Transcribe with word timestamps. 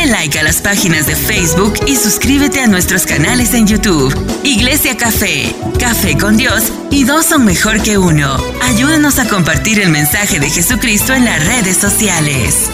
Dale 0.00 0.12
like 0.12 0.38
a 0.38 0.42
las 0.42 0.62
páginas 0.62 1.06
de 1.06 1.14
Facebook 1.14 1.74
y 1.86 1.94
suscríbete 1.94 2.60
a 2.60 2.66
nuestros 2.66 3.04
canales 3.04 3.52
en 3.52 3.66
YouTube. 3.66 4.14
Iglesia 4.44 4.96
Café, 4.96 5.54
Café 5.78 6.16
con 6.16 6.38
Dios 6.38 6.72
y 6.90 7.04
dos 7.04 7.26
son 7.26 7.44
mejor 7.44 7.82
que 7.82 7.98
uno. 7.98 8.36
Ayúdanos 8.62 9.18
a 9.18 9.28
compartir 9.28 9.78
el 9.78 9.90
mensaje 9.90 10.40
de 10.40 10.48
Jesucristo 10.48 11.12
en 11.12 11.26
las 11.26 11.46
redes 11.46 11.76
sociales. 11.76 12.70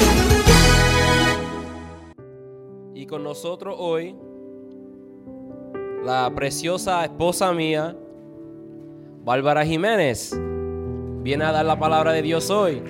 Y 2.94 3.06
con 3.06 3.24
nosotros 3.24 3.74
hoy, 3.77 4.15
la 6.04 6.33
preciosa 6.33 7.03
esposa 7.04 7.53
mía, 7.53 7.97
Bárbara 9.24 9.67
Jiménez, 9.67 10.33
viene 11.22 11.45
a 11.45 11.51
dar 11.51 11.65
la 11.65 11.77
palabra 11.77 12.13
de 12.13 12.22
Dios 12.22 12.51
hoy. 12.51 12.81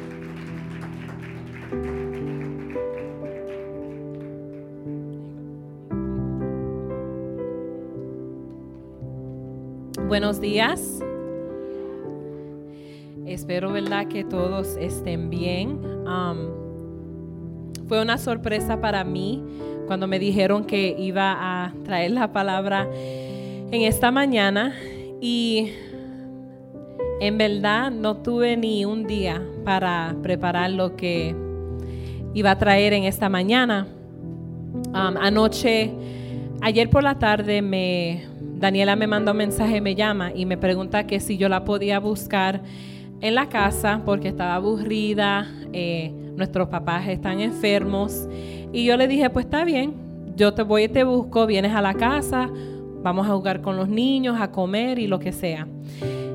Buenos 10.08 10.40
días. 10.40 11.00
Espero, 13.26 13.72
¿verdad?, 13.72 14.06
que 14.06 14.22
todos 14.22 14.76
estén 14.76 15.30
bien. 15.30 15.80
fue 17.88 18.00
una 18.00 18.16
sorpresa 18.16 18.80
para 18.80 19.02
mí 19.02 19.42
cuando 19.88 20.06
me 20.06 20.20
dijeron 20.20 20.64
que 20.64 20.94
iba 20.96 21.34
a 21.36 21.72
traer 21.84 22.12
la 22.12 22.32
palabra 22.32 22.88
en 22.92 23.82
esta 23.82 24.12
mañana 24.12 24.76
y 25.20 25.72
en 27.20 27.36
verdad 27.36 27.90
no 27.90 28.16
tuve 28.18 28.56
ni 28.56 28.84
un 28.84 29.08
día 29.08 29.42
para 29.64 30.14
preparar 30.22 30.70
lo 30.70 30.94
que 30.94 31.34
iba 32.32 32.52
a 32.52 32.58
traer 32.58 32.92
en 32.92 33.04
esta 33.04 33.28
mañana. 33.28 33.88
anoche, 34.94 35.90
ayer 36.60 36.90
por 36.90 37.02
la 37.02 37.18
tarde 37.18 37.60
me 37.60 38.35
Daniela 38.56 38.96
me 38.96 39.06
manda 39.06 39.32
un 39.32 39.38
mensaje, 39.38 39.82
me 39.82 39.94
llama 39.94 40.32
y 40.34 40.46
me 40.46 40.56
pregunta 40.56 41.06
que 41.06 41.20
si 41.20 41.36
yo 41.36 41.50
la 41.50 41.64
podía 41.64 42.00
buscar 42.00 42.62
en 43.20 43.34
la 43.34 43.50
casa 43.50 44.00
porque 44.04 44.28
estaba 44.28 44.54
aburrida, 44.54 45.46
eh, 45.74 46.10
nuestros 46.36 46.68
papás 46.68 47.06
están 47.06 47.40
enfermos. 47.40 48.26
Y 48.72 48.86
yo 48.86 48.96
le 48.96 49.08
dije, 49.08 49.28
pues 49.28 49.44
está 49.44 49.64
bien, 49.64 49.94
yo 50.36 50.54
te 50.54 50.62
voy 50.62 50.84
y 50.84 50.88
te 50.88 51.04
busco, 51.04 51.46
vienes 51.46 51.74
a 51.74 51.82
la 51.82 51.92
casa, 51.92 52.48
vamos 53.02 53.28
a 53.28 53.34
jugar 53.34 53.60
con 53.60 53.76
los 53.76 53.90
niños, 53.90 54.38
a 54.40 54.50
comer 54.50 54.98
y 54.98 55.06
lo 55.06 55.18
que 55.18 55.32
sea. 55.32 55.68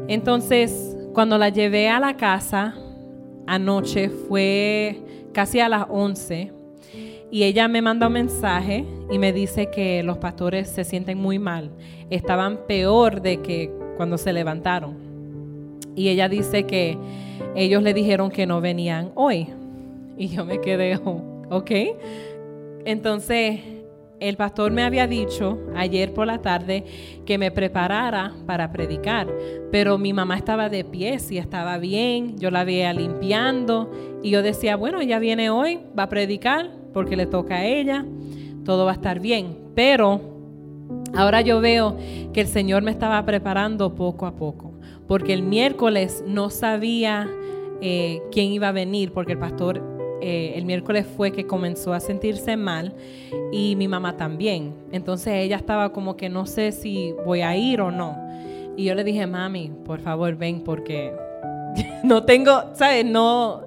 Entonces, 0.07 0.95
cuando 1.13 1.39
la 1.39 1.49
llevé 1.49 1.89
a 1.89 1.99
la 1.99 2.17
casa, 2.17 2.75
anoche 3.47 4.09
fue 4.09 5.01
casi 5.33 5.59
a 5.59 5.69
las 5.69 5.85
11 5.89 6.60
y 7.31 7.43
ella 7.43 7.69
me 7.69 7.81
manda 7.81 8.07
un 8.07 8.13
mensaje 8.13 8.85
y 9.09 9.17
me 9.17 9.31
dice 9.31 9.69
que 9.69 10.03
los 10.03 10.17
pastores 10.17 10.67
se 10.67 10.83
sienten 10.83 11.17
muy 11.17 11.39
mal. 11.39 11.71
Estaban 12.09 12.59
peor 12.67 13.21
de 13.21 13.41
que 13.41 13.71
cuando 13.95 14.17
se 14.17 14.33
levantaron. 14.33 14.97
Y 15.95 16.09
ella 16.09 16.27
dice 16.27 16.63
que 16.63 16.97
ellos 17.55 17.83
le 17.83 17.93
dijeron 17.93 18.31
que 18.31 18.45
no 18.45 18.59
venían 18.59 19.11
hoy. 19.15 19.47
Y 20.17 20.27
yo 20.27 20.45
me 20.45 20.59
quedé, 20.59 20.99
ok. 21.49 21.71
Entonces, 22.83 23.61
el 24.19 24.37
pastor 24.37 24.71
me 24.71 24.83
había 24.83 25.07
dicho 25.07 25.57
ayer 25.75 26.13
por 26.13 26.27
la 26.27 26.41
tarde 26.41 26.83
que 27.25 27.37
me 27.37 27.49
preparara 27.49 28.33
para 28.45 28.71
predicar, 28.71 29.27
pero 29.71 29.97
mi 29.97 30.13
mamá 30.13 30.37
estaba 30.37 30.69
de 30.69 30.83
pie, 30.83 31.17
y 31.29 31.37
estaba 31.39 31.79
bien, 31.79 32.37
yo 32.37 32.51
la 32.51 32.63
veía 32.63 32.93
limpiando 32.93 33.89
y 34.21 34.29
yo 34.29 34.43
decía, 34.43 34.75
bueno, 34.75 35.01
ella 35.01 35.17
viene 35.17 35.49
hoy, 35.49 35.79
va 35.97 36.03
a 36.03 36.09
predicar, 36.09 36.80
porque 36.93 37.15
le 37.15 37.25
toca 37.25 37.57
a 37.57 37.65
ella, 37.65 38.05
todo 38.65 38.85
va 38.85 38.91
a 38.91 38.95
estar 38.95 39.19
bien. 39.19 39.57
Pero 39.75 40.21
ahora 41.15 41.41
yo 41.41 41.61
veo 41.61 41.97
que 42.33 42.41
el 42.41 42.47
Señor 42.47 42.83
me 42.83 42.91
estaba 42.91 43.23
preparando 43.25 43.95
poco 43.95 44.25
a 44.25 44.35
poco, 44.35 44.71
porque 45.07 45.33
el 45.33 45.43
miércoles 45.43 46.23
no 46.27 46.49
sabía 46.49 47.29
eh, 47.81 48.21
quién 48.31 48.51
iba 48.51 48.69
a 48.69 48.71
venir, 48.71 49.11
porque 49.11 49.33
el 49.33 49.39
pastor 49.39 49.81
eh, 50.21 50.53
el 50.55 50.65
miércoles 50.65 51.07
fue 51.17 51.31
que 51.31 51.47
comenzó 51.47 51.93
a 51.93 51.99
sentirse 51.99 52.55
mal 52.55 52.93
y 53.51 53.75
mi 53.75 53.87
mamá 53.87 54.17
también. 54.17 54.75
Entonces 54.91 55.33
ella 55.33 55.55
estaba 55.55 55.91
como 55.91 56.15
que 56.15 56.29
no 56.29 56.45
sé 56.45 56.71
si 56.71 57.15
voy 57.25 57.41
a 57.41 57.57
ir 57.57 57.81
o 57.81 57.89
no. 57.89 58.17
Y 58.77 58.85
yo 58.85 58.95
le 58.95 59.03
dije, 59.03 59.25
mami, 59.25 59.71
por 59.83 59.99
favor 59.99 60.35
ven 60.35 60.63
porque 60.63 61.11
no 62.03 62.23
tengo, 62.23 62.51
¿sabes? 62.75 63.03
No, 63.03 63.63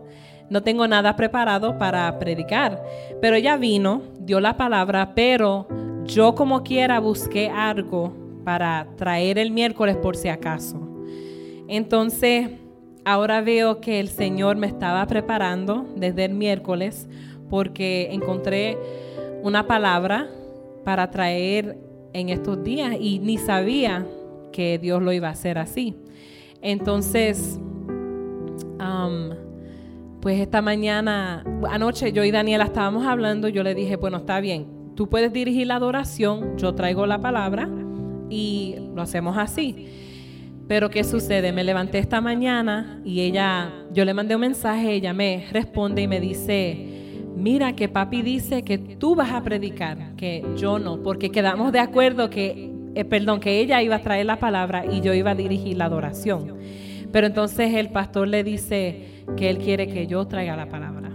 no 0.50 0.62
tengo 0.62 0.87
nada 0.87 1.16
preparado 1.16 1.78
para 1.78 2.19
predicar. 2.19 2.82
Pero 3.21 3.37
ella 3.37 3.56
vino, 3.56 4.03
dio 4.21 4.41
la 4.41 4.56
palabra, 4.56 5.15
pero 5.15 5.66
yo 6.05 6.34
como 6.34 6.62
quiera 6.62 7.00
busqué 7.00 7.49
algo 7.49 8.15
para 8.44 8.88
traer 8.97 9.38
el 9.38 9.50
miércoles 9.50 9.97
por 9.97 10.16
si 10.16 10.28
acaso. 10.28 10.81
Entonces, 11.66 12.50
ahora 13.05 13.41
veo 13.41 13.81
que 13.81 14.00
el 14.00 14.09
Señor 14.09 14.56
me 14.56 14.66
estaba 14.66 15.06
preparando 15.06 15.87
desde 15.97 16.27
el 16.27 16.34
miércoles 16.34 17.09
porque 17.49 18.09
encontré 18.12 18.76
una 19.43 19.66
palabra 19.66 20.28
para 20.84 21.11
traer 21.11 21.78
en 22.12 22.28
estos 22.28 22.62
días 22.62 22.97
y 22.99 23.19
ni 23.19 23.38
sabía 23.38 24.06
que 24.53 24.78
Dios 24.78 25.03
lo 25.03 25.12
iba 25.12 25.28
a 25.28 25.32
hacer 25.32 25.59
así. 25.59 25.97
Entonces, 26.62 27.59
pues 30.25 30.41
esta 30.41 30.62
mañana, 30.62 31.45
anoche 31.71 32.11
yo 32.11 32.25
y 32.25 32.31
Daniela 32.31 32.65
estábamos 32.65 33.07
hablando, 33.07 33.47
yo 33.49 33.62
le 33.62 33.75
dije, 33.75 33.97
bueno, 33.97 34.17
está 34.17 34.41
bien, 34.41 34.67
tú 34.97 35.07
puedes 35.11 35.35
dirigir 35.35 35.67
la 35.67 35.77
adoración, 35.77 36.57
yo 36.57 36.75
traigo 36.75 37.05
la 37.05 37.21
palabra 37.21 37.69
y 38.31 38.77
lo 38.95 39.03
hacemos 39.03 39.37
así. 39.37 39.87
Pero 40.67 40.89
¿qué 40.89 41.05
sucede? 41.05 41.53
Me 41.53 41.62
levanté 41.62 41.99
esta 41.99 42.23
mañana 42.23 43.03
y 43.05 43.21
ella, 43.21 43.71
yo 43.93 44.07
le 44.07 44.15
mandé 44.15 44.35
un 44.35 44.41
mensaje, 44.41 44.95
ella 44.95 45.12
me 45.12 45.45
responde 45.53 46.01
y 46.01 46.09
me 46.09 46.21
dice, 46.21 47.21
mira 47.37 47.77
que 47.77 47.91
papi 47.91 48.23
dice 48.23 48.62
que 48.62 48.79
tú 48.79 49.15
vas 49.15 49.31
a 49.31 49.43
predicar, 49.43 50.17
que 50.17 50.43
yo 50.56 50.79
no, 50.79 51.03
porque 51.03 51.29
quedamos 51.29 51.71
de 51.71 51.81
acuerdo 51.81 52.31
que, 52.31 52.73
eh, 52.95 53.05
perdón, 53.05 53.41
que 53.41 53.61
ella 53.61 53.83
iba 53.83 53.97
a 53.97 54.01
traer 54.01 54.25
la 54.25 54.39
palabra 54.39 54.87
y 54.91 55.03
yo 55.03 55.12
iba 55.12 55.33
a 55.33 55.35
dirigir 55.35 55.77
la 55.77 55.85
adoración. 55.85 56.55
Pero 57.15 57.29
entonces 57.29 57.73
el 57.75 57.91
pastor 57.91 58.27
le 58.27 58.43
dice, 58.43 59.23
que 59.37 59.49
Él 59.49 59.59
quiere 59.59 59.87
que 59.87 60.09
yo 60.09 60.27
traiga 60.27 60.57
la 60.57 60.69
palabra. 60.69 61.13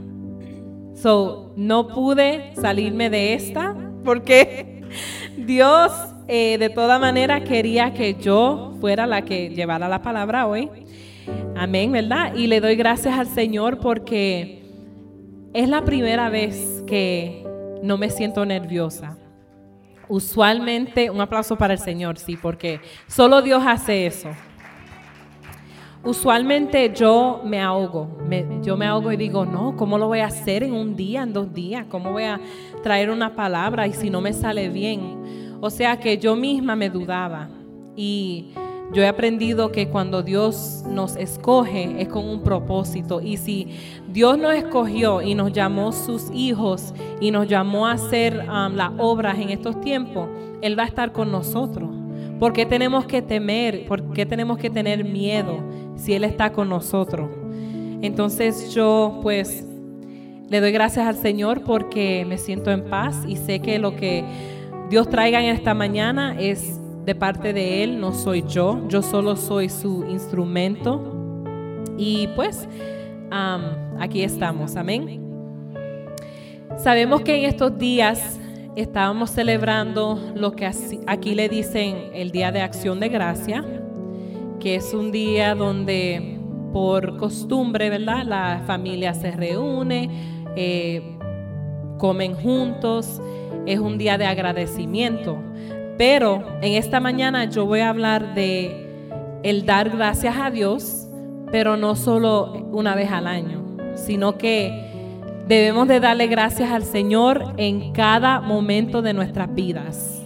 So, 0.93 1.51
no 1.57 1.89
pude 1.89 2.53
salirme 2.55 3.09
de 3.09 3.33
esta 3.33 3.75
porque 4.05 4.81
Dios 5.37 5.91
eh, 6.29 6.57
de 6.57 6.69
toda 6.69 6.99
manera 6.99 7.43
quería 7.43 7.93
que 7.93 8.13
yo 8.13 8.77
fuera 8.79 9.05
la 9.07 9.23
que 9.23 9.49
llevara 9.49 9.89
la 9.89 10.01
palabra 10.01 10.47
hoy. 10.47 10.69
Amén, 11.57 11.91
¿verdad? 11.91 12.33
Y 12.33 12.47
le 12.47 12.61
doy 12.61 12.77
gracias 12.77 13.19
al 13.19 13.27
Señor 13.27 13.79
porque 13.79 14.63
es 15.51 15.67
la 15.67 15.83
primera 15.83 16.29
vez 16.29 16.81
que 16.87 17.45
no 17.83 17.97
me 17.97 18.09
siento 18.09 18.45
nerviosa. 18.45 19.17
Usualmente, 20.07 21.09
un 21.09 21.19
aplauso 21.19 21.57
para 21.57 21.73
el 21.73 21.79
Señor, 21.79 22.17
sí, 22.17 22.37
porque 22.41 22.79
solo 23.05 23.41
Dios 23.41 23.61
hace 23.67 24.05
eso. 24.05 24.29
Usualmente 26.03 26.93
yo 26.95 27.41
me 27.43 27.59
ahogo, 27.59 28.07
yo 28.63 28.77
me 28.77 28.85
ahogo 28.85 29.11
y 29.11 29.17
digo, 29.17 29.45
no, 29.45 29.75
¿cómo 29.75 29.97
lo 29.97 30.07
voy 30.07 30.19
a 30.19 30.27
hacer 30.27 30.63
en 30.63 30.73
un 30.73 30.95
día, 30.95 31.23
en 31.23 31.33
dos 31.33 31.53
días? 31.53 31.85
¿Cómo 31.89 32.13
voy 32.13 32.23
a 32.23 32.39
traer 32.81 33.09
una 33.09 33.35
palabra 33.35 33.85
y 33.85 33.91
si 33.91 34.09
no 34.09 34.21
me 34.21 34.31
sale 34.31 34.69
bien? 34.69 35.57
O 35.59 35.69
sea 35.69 35.99
que 35.99 36.17
yo 36.17 36.37
misma 36.37 36.77
me 36.77 36.89
dudaba 36.89 37.49
y 37.97 38.51
yo 38.93 39.03
he 39.03 39.07
aprendido 39.07 39.73
que 39.73 39.89
cuando 39.89 40.23
Dios 40.23 40.85
nos 40.87 41.17
escoge 41.17 42.01
es 42.01 42.07
con 42.07 42.25
un 42.25 42.43
propósito 42.43 43.19
y 43.21 43.35
si 43.35 43.67
Dios 44.07 44.37
nos 44.37 44.53
escogió 44.53 45.21
y 45.21 45.35
nos 45.35 45.51
llamó 45.51 45.91
sus 45.91 46.31
hijos 46.31 46.93
y 47.19 47.29
nos 47.31 47.47
llamó 47.47 47.87
a 47.87 47.91
hacer 47.91 48.47
um, 48.47 48.73
las 48.73 48.91
obras 48.97 49.37
en 49.37 49.49
estos 49.49 49.81
tiempos, 49.81 50.29
Él 50.61 50.79
va 50.79 50.83
a 50.83 50.87
estar 50.87 51.11
con 51.11 51.29
nosotros. 51.29 51.98
¿Por 52.39 52.53
qué 52.53 52.65
tenemos 52.65 53.05
que 53.05 53.21
temer? 53.21 53.85
¿Por 53.85 54.13
qué 54.13 54.25
tenemos 54.25 54.57
que 54.57 54.69
tener 54.69 55.03
miedo 55.03 55.59
si 55.95 56.13
Él 56.13 56.23
está 56.23 56.53
con 56.53 56.69
nosotros? 56.69 57.29
Entonces 58.01 58.73
yo 58.73 59.19
pues 59.21 59.65
le 60.47 60.61
doy 60.61 60.71
gracias 60.71 61.05
al 61.05 61.17
Señor 61.17 61.63
porque 61.63 62.25
me 62.25 62.37
siento 62.37 62.71
en 62.71 62.85
paz 62.85 63.23
y 63.27 63.35
sé 63.35 63.59
que 63.59 63.77
lo 63.77 63.95
que 63.95 64.23
Dios 64.89 65.09
traiga 65.09 65.43
en 65.43 65.53
esta 65.53 65.73
mañana 65.73 66.35
es 66.39 66.79
de 67.05 67.13
parte 67.13 67.53
de 67.53 67.83
Él, 67.83 67.99
no 67.99 68.13
soy 68.13 68.43
yo, 68.47 68.87
yo 68.87 69.01
solo 69.01 69.35
soy 69.35 69.67
su 69.67 70.05
instrumento. 70.05 71.15
Y 71.97 72.27
pues 72.35 72.67
aquí 73.99 74.23
estamos, 74.23 74.77
amén. 74.77 75.21
Sabemos 76.77 77.21
que 77.21 77.37
en 77.37 77.43
estos 77.43 77.77
días 77.77 78.38
estábamos 78.75 79.31
celebrando 79.31 80.19
lo 80.35 80.51
que 80.53 80.69
aquí 81.07 81.35
le 81.35 81.49
dicen 81.49 82.11
el 82.13 82.31
Día 82.31 82.51
de 82.51 82.61
Acción 82.61 82.99
de 82.99 83.09
Gracia, 83.09 83.65
que 84.59 84.75
es 84.75 84.93
un 84.93 85.11
día 85.11 85.55
donde 85.55 86.39
por 86.71 87.17
costumbre, 87.17 87.89
¿verdad? 87.89 88.23
La 88.25 88.63
familia 88.65 89.13
se 89.13 89.31
reúne, 89.31 90.09
eh, 90.55 91.17
comen 91.97 92.35
juntos, 92.35 93.21
es 93.65 93.79
un 93.79 93.97
día 93.97 94.17
de 94.17 94.25
agradecimiento. 94.25 95.37
Pero 95.97 96.43
en 96.61 96.73
esta 96.73 96.99
mañana 96.99 97.45
yo 97.45 97.65
voy 97.65 97.81
a 97.81 97.89
hablar 97.89 98.33
de 98.33 98.87
el 99.43 99.65
dar 99.65 99.89
gracias 99.89 100.35
a 100.37 100.49
Dios, 100.49 101.07
pero 101.51 101.75
no 101.77 101.95
solo 101.95 102.53
una 102.71 102.95
vez 102.95 103.11
al 103.11 103.27
año, 103.27 103.65
sino 103.95 104.37
que 104.37 104.88
debemos 105.49 105.87
de 105.87 105.99
darle 105.99 106.27
gracias 106.27 106.71
al 106.71 106.83
Señor 106.83 107.55
en 107.57 107.91
cada 107.91 108.39
momento 108.39 109.01
de 109.01 109.13
nuestras 109.13 109.51
vidas. 109.51 110.21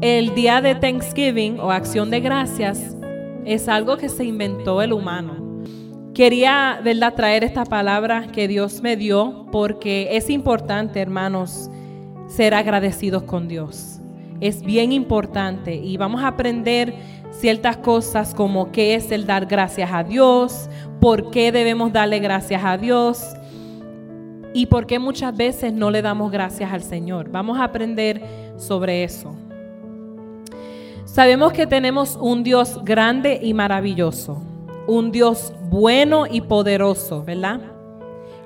El 0.00 0.34
día 0.34 0.60
de 0.60 0.74
Thanksgiving 0.74 1.60
o 1.60 1.70
acción 1.70 2.10
de 2.10 2.18
gracias 2.18 2.96
es 3.44 3.68
algo 3.68 3.96
que 3.98 4.08
se 4.08 4.24
inventó 4.24 4.82
el 4.82 4.92
humano. 4.92 5.62
Quería, 6.12 6.80
traer 7.14 7.44
esta 7.44 7.64
palabra 7.64 8.26
que 8.32 8.48
Dios 8.48 8.82
me 8.82 8.96
dio 8.96 9.46
porque 9.52 10.08
es 10.16 10.28
importante, 10.28 10.98
hermanos, 10.98 11.70
ser 12.26 12.52
agradecidos 12.52 13.22
con 13.22 13.46
Dios. 13.46 14.00
Es 14.40 14.62
bien 14.62 14.90
importante 14.90 15.76
y 15.76 15.96
vamos 15.98 16.24
a 16.24 16.28
aprender 16.28 16.94
ciertas 17.30 17.76
cosas 17.76 18.34
como 18.34 18.72
qué 18.72 18.96
es 18.96 19.12
el 19.12 19.24
dar 19.24 19.46
gracias 19.46 19.90
a 19.92 20.02
Dios, 20.02 20.68
por 21.00 21.30
qué 21.30 21.52
debemos 21.52 21.92
darle 21.92 22.18
gracias 22.18 22.62
a 22.64 22.76
Dios 22.76 23.36
y 24.52 24.66
por 24.66 24.86
qué 24.86 24.98
muchas 24.98 25.36
veces 25.36 25.72
no 25.72 25.90
le 25.90 26.02
damos 26.02 26.30
gracias 26.32 26.72
al 26.72 26.82
Señor. 26.82 27.30
Vamos 27.30 27.58
a 27.58 27.64
aprender 27.64 28.22
sobre 28.56 29.04
eso. 29.04 29.34
Sabemos 31.04 31.52
que 31.52 31.66
tenemos 31.66 32.16
un 32.20 32.42
Dios 32.42 32.84
grande 32.84 33.40
y 33.42 33.52
maravilloso, 33.52 34.40
un 34.86 35.10
Dios 35.10 35.52
bueno 35.70 36.24
y 36.30 36.40
poderoso, 36.40 37.24
¿verdad? 37.24 37.60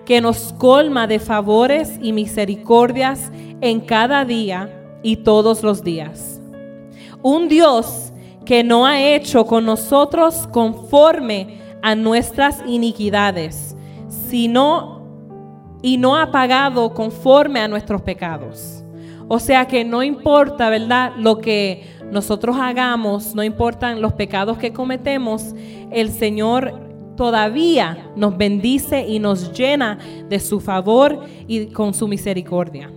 Que 0.06 0.20
nos 0.20 0.54
colma 0.54 1.06
de 1.06 1.18
favores 1.18 1.98
y 2.00 2.12
misericordias 2.12 3.30
en 3.60 3.80
cada 3.80 4.24
día 4.24 4.98
y 5.02 5.16
todos 5.16 5.62
los 5.62 5.84
días. 5.84 6.40
Un 7.22 7.48
Dios 7.48 8.12
que 8.44 8.62
no 8.62 8.86
ha 8.86 9.00
hecho 9.00 9.46
con 9.46 9.64
nosotros 9.64 10.46
conforme 10.50 11.58
a 11.82 11.94
nuestras 11.94 12.62
iniquidades, 12.66 13.76
sino 14.28 14.93
y 15.84 15.98
no 15.98 16.16
ha 16.16 16.30
pagado 16.30 16.94
conforme 16.94 17.60
a 17.60 17.68
nuestros 17.68 18.00
pecados. 18.00 18.82
O 19.28 19.38
sea 19.38 19.66
que 19.66 19.84
no 19.84 20.02
importa, 20.02 20.70
¿verdad? 20.70 21.12
Lo 21.18 21.40
que 21.40 21.84
nosotros 22.10 22.56
hagamos, 22.58 23.34
no 23.34 23.42
importan 23.42 24.00
los 24.00 24.14
pecados 24.14 24.56
que 24.56 24.72
cometemos, 24.72 25.54
el 25.90 26.10
Señor 26.10 26.72
todavía 27.18 28.10
nos 28.16 28.34
bendice 28.38 29.06
y 29.06 29.18
nos 29.18 29.52
llena 29.52 29.98
de 30.26 30.40
su 30.40 30.58
favor 30.58 31.20
y 31.46 31.66
con 31.66 31.92
su 31.92 32.08
misericordia. 32.08 32.90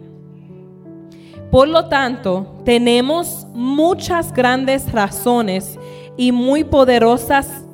Por 1.51 1.68
lo 1.68 1.89
tanto, 1.89 2.56
tenemos 2.63 3.48
muchas 3.54 4.31
grandes 4.31 4.94
razones 4.94 5.78
y 6.16 6.31
muy 6.31 6.63
poderosas, 6.63 7.66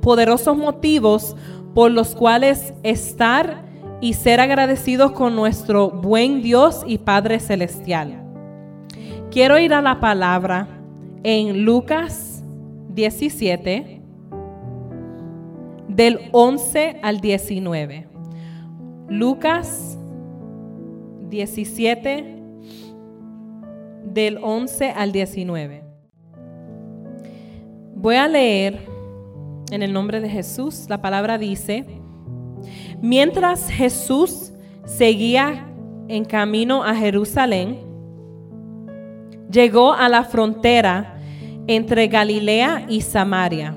poderosos 0.00 0.56
motivos 0.56 1.36
por 1.74 1.90
los 1.90 2.14
cuales 2.14 2.72
estar 2.82 3.63
y 4.04 4.12
ser 4.12 4.38
agradecidos 4.38 5.12
con 5.12 5.34
nuestro 5.34 5.88
buen 5.88 6.42
Dios 6.42 6.84
y 6.86 6.98
Padre 6.98 7.40
Celestial. 7.40 8.22
Quiero 9.30 9.58
ir 9.58 9.72
a 9.72 9.80
la 9.80 9.98
palabra 9.98 10.68
en 11.22 11.64
Lucas 11.64 12.44
17, 12.90 14.02
del 15.88 16.20
11 16.32 17.00
al 17.02 17.20
19. 17.22 18.06
Lucas 19.08 19.98
17, 21.30 22.42
del 24.04 24.38
11 24.42 24.90
al 24.90 25.12
19. 25.12 25.82
Voy 27.94 28.16
a 28.16 28.28
leer 28.28 28.86
en 29.70 29.82
el 29.82 29.94
nombre 29.94 30.20
de 30.20 30.28
Jesús. 30.28 30.90
La 30.90 31.00
palabra 31.00 31.38
dice, 31.38 32.03
mientras 33.00 33.68
Jesús 33.68 34.52
seguía 34.84 35.66
en 36.08 36.24
camino 36.24 36.84
a 36.84 36.94
Jerusalén, 36.94 37.80
llegó 39.50 39.92
a 39.92 40.08
la 40.08 40.24
frontera 40.24 41.18
entre 41.66 42.08
Galilea 42.08 42.86
y 42.88 43.00
Samaria. 43.00 43.76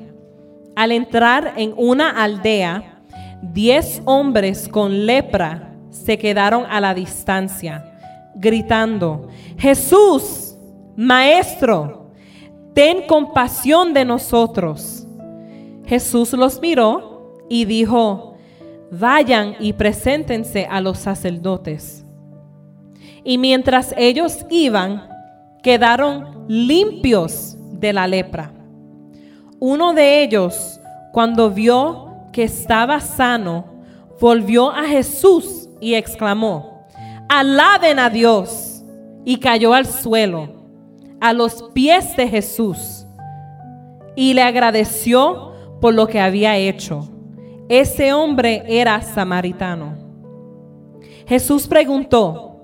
Al 0.75 0.91
entrar 0.91 1.53
en 1.57 1.73
una 1.77 2.09
aldea, 2.09 3.01
diez 3.41 4.01
hombres 4.05 4.67
con 4.67 5.05
lepra 5.05 5.73
se 5.89 6.17
quedaron 6.17 6.65
a 6.69 6.79
la 6.81 6.93
distancia 6.93 7.93
gritando, 8.37 9.27
Jesús, 9.57 10.55
Maestro, 10.95 12.11
ten 12.73 13.07
compasión 13.07 13.93
de 13.93 14.05
nosotros. 14.05 15.05
Jesús 15.85 16.33
los 16.33 16.61
miró 16.61 17.39
y 17.49 17.65
dijo, 17.65 18.37
vayan 18.92 19.56
y 19.60 19.74
preséntense 19.74 20.68
a 20.69 20.81
los 20.81 20.98
sacerdotes. 21.00 22.06
Y 23.24 23.38
mientras 23.38 23.94
ellos 23.98 24.45
iban, 24.50 25.07
quedaron 25.62 26.45
limpios 26.48 27.57
de 27.74 27.94
la 27.94 28.07
lepra. 28.07 28.51
Uno 29.60 29.94
de 29.94 30.24
ellos, 30.24 30.80
cuando 31.12 31.50
vio 31.50 32.30
que 32.31 32.44
estaba 32.44 33.00
sano, 33.00 33.66
volvió 34.19 34.72
a 34.72 34.84
Jesús 34.84 35.68
y 35.81 35.95
exclamó, 35.95 36.86
alaben 37.28 38.00
a 38.00 38.10
Dios. 38.10 38.74
Y 39.25 39.39
cayó 39.39 39.74
al 39.74 39.86
suelo, 39.86 40.48
a 41.19 41.34
los 41.34 41.62
pies 41.74 42.16
de 42.16 42.30
Jesús, 42.30 43.06
y 44.16 44.34
le 44.34 44.42
agradeció 44.42 45.51
por 45.81 45.94
lo 45.94 46.07
que 46.07 46.22
había 46.22 46.56
hecho. 46.56 47.10
Ese 47.69 48.13
hombre 48.13 48.63
era 48.65 49.01
samaritano. 49.01 49.93
Jesús 51.27 51.67
preguntó, 51.67 52.61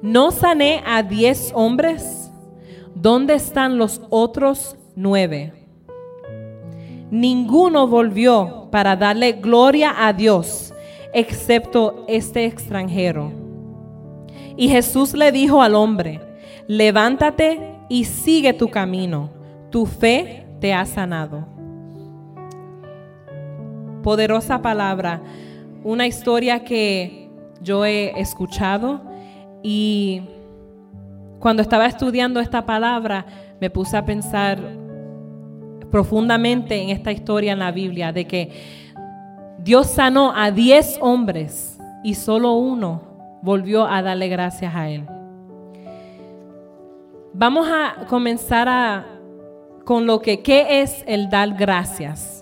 ¿no 0.00 0.30
sané 0.30 0.82
a 0.86 1.02
diez 1.02 1.52
hombres? 1.54 2.30
¿Dónde 2.94 3.34
están 3.34 3.76
los 3.76 4.00
otros 4.08 4.76
nueve? 4.96 5.52
Ninguno 7.10 7.86
volvió 7.86 8.68
para 8.70 8.96
darle 8.96 9.32
gloria 9.32 9.94
a 10.06 10.14
Dios, 10.14 10.72
excepto 11.12 12.04
este 12.08 12.46
extranjero. 12.46 13.30
Y 14.56 14.68
Jesús 14.68 15.12
le 15.12 15.30
dijo 15.32 15.60
al 15.60 15.74
hombre, 15.74 16.20
levántate 16.66 17.76
y 17.90 18.04
sigue 18.04 18.54
tu 18.54 18.68
camino, 18.70 19.30
tu 19.70 19.84
fe 19.84 20.46
te 20.60 20.72
ha 20.72 20.86
sanado. 20.86 21.53
Poderosa 24.04 24.60
palabra, 24.60 25.22
una 25.82 26.06
historia 26.06 26.62
que 26.62 27.30
yo 27.62 27.86
he 27.86 28.20
escuchado 28.20 29.00
y 29.62 30.20
cuando 31.38 31.62
estaba 31.62 31.86
estudiando 31.86 32.38
esta 32.38 32.66
palabra 32.66 33.24
me 33.62 33.70
puse 33.70 33.96
a 33.96 34.04
pensar 34.04 34.58
profundamente 35.90 36.82
en 36.82 36.90
esta 36.90 37.12
historia 37.12 37.52
en 37.54 37.60
la 37.60 37.72
Biblia 37.72 38.12
de 38.12 38.26
que 38.26 38.50
Dios 39.60 39.86
sanó 39.86 40.34
a 40.36 40.50
diez 40.50 40.98
hombres 41.00 41.78
y 42.02 42.12
solo 42.12 42.52
uno 42.52 43.00
volvió 43.40 43.86
a 43.86 44.02
darle 44.02 44.28
gracias 44.28 44.74
a 44.74 44.90
Él. 44.90 45.06
Vamos 47.32 47.66
a 47.68 48.04
comenzar 48.06 49.06
con 49.86 50.04
lo 50.04 50.20
que, 50.20 50.42
¿qué 50.42 50.82
es 50.82 51.02
el 51.06 51.30
dar 51.30 51.54
gracias? 51.54 52.33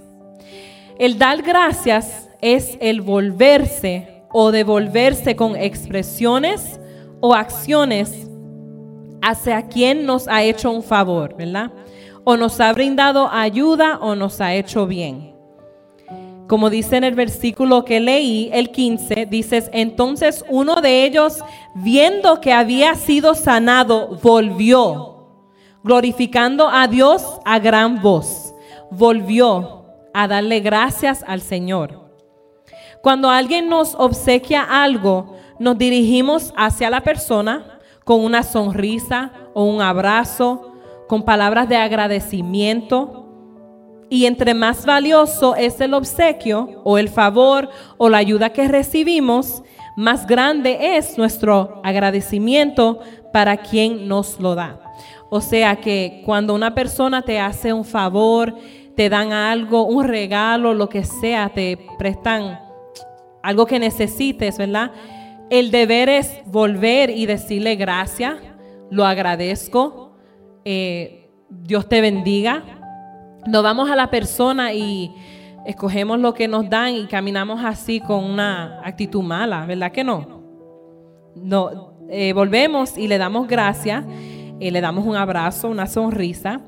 El 0.98 1.18
dar 1.18 1.42
gracias 1.42 2.28
es 2.40 2.76
el 2.80 3.00
volverse 3.00 4.24
o 4.30 4.50
devolverse 4.50 5.36
con 5.36 5.56
expresiones 5.56 6.80
o 7.20 7.34
acciones 7.34 8.28
hacia 9.22 9.68
quien 9.68 10.04
nos 10.04 10.28
ha 10.28 10.42
hecho 10.42 10.70
un 10.70 10.82
favor, 10.82 11.36
¿verdad? 11.36 11.70
O 12.24 12.36
nos 12.36 12.60
ha 12.60 12.72
brindado 12.72 13.28
ayuda 13.30 13.98
o 14.00 14.14
nos 14.14 14.40
ha 14.40 14.54
hecho 14.54 14.86
bien. 14.86 15.32
Como 16.48 16.68
dice 16.68 16.96
en 16.96 17.04
el 17.04 17.14
versículo 17.14 17.84
que 17.84 18.00
leí, 18.00 18.50
el 18.52 18.70
15, 18.70 19.26
dices, 19.26 19.70
entonces 19.72 20.44
uno 20.48 20.82
de 20.82 21.04
ellos, 21.04 21.38
viendo 21.74 22.40
que 22.40 22.52
había 22.52 22.94
sido 22.94 23.34
sanado, 23.34 24.18
volvió, 24.22 25.28
glorificando 25.82 26.68
a 26.68 26.88
Dios 26.88 27.24
a 27.44 27.58
gran 27.58 28.02
voz. 28.02 28.54
Volvió 28.90 29.81
a 30.14 30.28
darle 30.28 30.60
gracias 30.60 31.24
al 31.26 31.40
Señor. 31.40 32.10
Cuando 33.02 33.30
alguien 33.30 33.68
nos 33.68 33.94
obsequia 33.94 34.62
algo, 34.62 35.36
nos 35.58 35.76
dirigimos 35.78 36.52
hacia 36.56 36.90
la 36.90 37.00
persona 37.00 37.80
con 38.04 38.24
una 38.24 38.42
sonrisa 38.42 39.32
o 39.54 39.64
un 39.64 39.80
abrazo, 39.80 40.72
con 41.08 41.24
palabras 41.24 41.68
de 41.68 41.76
agradecimiento 41.76 43.22
y 44.12 44.26
entre 44.26 44.52
más 44.52 44.84
valioso 44.84 45.56
es 45.56 45.80
el 45.80 45.94
obsequio 45.94 46.82
o 46.84 46.98
el 46.98 47.08
favor 47.08 47.70
o 47.96 48.08
la 48.08 48.18
ayuda 48.18 48.50
que 48.50 48.68
recibimos, 48.68 49.62
más 49.96 50.26
grande 50.26 50.96
es 50.96 51.16
nuestro 51.16 51.80
agradecimiento 51.82 53.00
para 53.32 53.56
quien 53.56 54.08
nos 54.08 54.38
lo 54.38 54.54
da. 54.54 54.80
O 55.30 55.40
sea 55.40 55.76
que 55.76 56.22
cuando 56.26 56.54
una 56.54 56.74
persona 56.74 57.22
te 57.22 57.40
hace 57.40 57.72
un 57.72 57.86
favor, 57.86 58.54
te 58.96 59.08
dan 59.08 59.32
algo, 59.32 59.84
un 59.86 60.04
regalo, 60.04 60.74
lo 60.74 60.88
que 60.88 61.04
sea, 61.04 61.48
te 61.48 61.78
prestan 61.98 62.58
algo 63.42 63.66
que 63.66 63.78
necesites, 63.78 64.58
¿verdad? 64.58 64.92
El 65.50 65.70
deber 65.70 66.08
es 66.08 66.40
volver 66.46 67.10
y 67.10 67.26
decirle 67.26 67.76
gracias, 67.76 68.36
lo 68.90 69.04
agradezco, 69.04 70.12
eh, 70.64 71.30
Dios 71.48 71.88
te 71.88 72.00
bendiga. 72.00 72.62
No 73.46 73.62
vamos 73.62 73.90
a 73.90 73.96
la 73.96 74.08
persona 74.08 74.72
y 74.72 75.12
escogemos 75.66 76.18
lo 76.20 76.34
que 76.34 76.48
nos 76.48 76.68
dan 76.70 76.94
y 76.94 77.06
caminamos 77.06 77.62
así 77.64 78.00
con 78.00 78.24
una 78.24 78.80
actitud 78.84 79.22
mala, 79.22 79.66
¿verdad 79.66 79.92
que 79.92 80.04
no? 80.04 80.42
No, 81.34 81.94
eh, 82.08 82.32
volvemos 82.32 82.96
y 82.96 83.08
le 83.08 83.18
damos 83.18 83.48
gracias, 83.48 84.04
eh, 84.60 84.70
le 84.70 84.80
damos 84.80 85.06
un 85.06 85.16
abrazo, 85.16 85.68
una 85.68 85.86
sonrisa. 85.86 86.60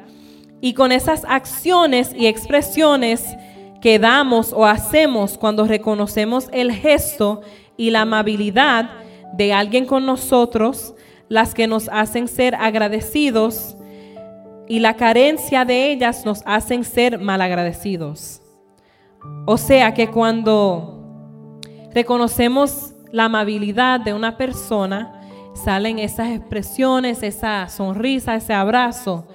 Y 0.64 0.73
con 0.73 0.92
esas 0.92 1.26
acciones 1.28 2.14
y 2.16 2.26
expresiones 2.26 3.37
que 3.83 3.99
damos 3.99 4.50
o 4.54 4.64
hacemos 4.64 5.37
cuando 5.37 5.66
reconocemos 5.66 6.49
el 6.52 6.73
gesto 6.73 7.42
y 7.76 7.90
la 7.90 8.00
amabilidad 8.00 8.88
de 9.35 9.52
alguien 9.52 9.85
con 9.85 10.06
nosotros, 10.06 10.94
las 11.28 11.52
que 11.52 11.66
nos 11.66 11.90
hacen 11.90 12.28
ser 12.28 12.54
agradecidos 12.54 13.76
y 14.66 14.78
la 14.78 14.97
carencia 14.97 15.66
de 15.66 15.92
ellas 15.92 16.25
nos 16.25 16.42
hacen 16.47 16.85
ser 16.85 17.18
malagradecidos. 17.18 18.40
O 19.44 19.59
sea 19.59 19.92
que 19.92 20.09
cuando 20.09 21.61
reconocemos 21.92 22.94
la 23.12 23.26
amabilidad 23.26 24.00
de 24.00 24.14
una 24.14 24.38
persona, 24.38 25.21
salen 25.62 25.99
esas 25.99 26.30
expresiones, 26.30 27.23
esa 27.23 27.68
sonrisa, 27.68 28.35
ese 28.35 28.54
abrazo. 28.54 29.26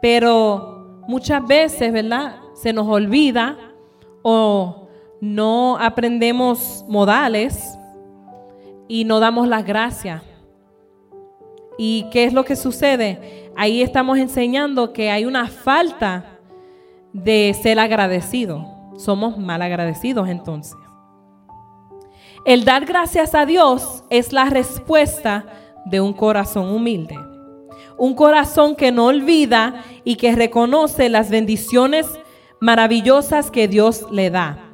Pero 0.00 1.02
muchas 1.08 1.46
veces, 1.46 1.92
¿verdad? 1.92 2.36
Se 2.54 2.72
nos 2.72 2.86
olvida 2.86 3.56
o 4.22 4.88
no 5.20 5.78
aprendemos 5.78 6.84
modales 6.88 7.78
y 8.88 9.04
no 9.04 9.20
damos 9.20 9.48
las 9.48 9.64
gracias. 9.64 10.22
¿Y 11.76 12.06
qué 12.10 12.24
es 12.24 12.32
lo 12.32 12.44
que 12.44 12.56
sucede? 12.56 13.52
Ahí 13.56 13.82
estamos 13.82 14.18
enseñando 14.18 14.92
que 14.92 15.10
hay 15.10 15.24
una 15.24 15.46
falta 15.46 16.38
de 17.12 17.54
ser 17.60 17.78
agradecido 17.78 18.78
somos 18.98 19.38
mal 19.38 19.62
agradecidos 19.62 20.28
entonces. 20.28 20.76
El 22.44 22.64
dar 22.64 22.84
gracias 22.84 23.34
a 23.34 23.46
Dios 23.46 24.04
es 24.10 24.32
la 24.32 24.46
respuesta 24.46 25.46
de 25.86 26.00
un 26.00 26.12
corazón 26.12 26.68
humilde. 26.70 27.16
Un 27.98 28.14
corazón 28.14 28.76
que 28.76 28.92
no 28.92 29.06
olvida 29.06 29.84
y 30.04 30.16
que 30.16 30.34
reconoce 30.34 31.08
las 31.08 31.30
bendiciones 31.30 32.06
maravillosas 32.60 33.50
que 33.50 33.68
Dios 33.68 34.06
le 34.10 34.30
da. 34.30 34.64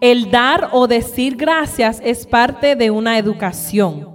El 0.00 0.30
dar 0.30 0.68
o 0.72 0.86
decir 0.86 1.36
gracias 1.36 2.00
es 2.04 2.26
parte 2.26 2.76
de 2.76 2.90
una 2.90 3.18
educación. 3.18 4.08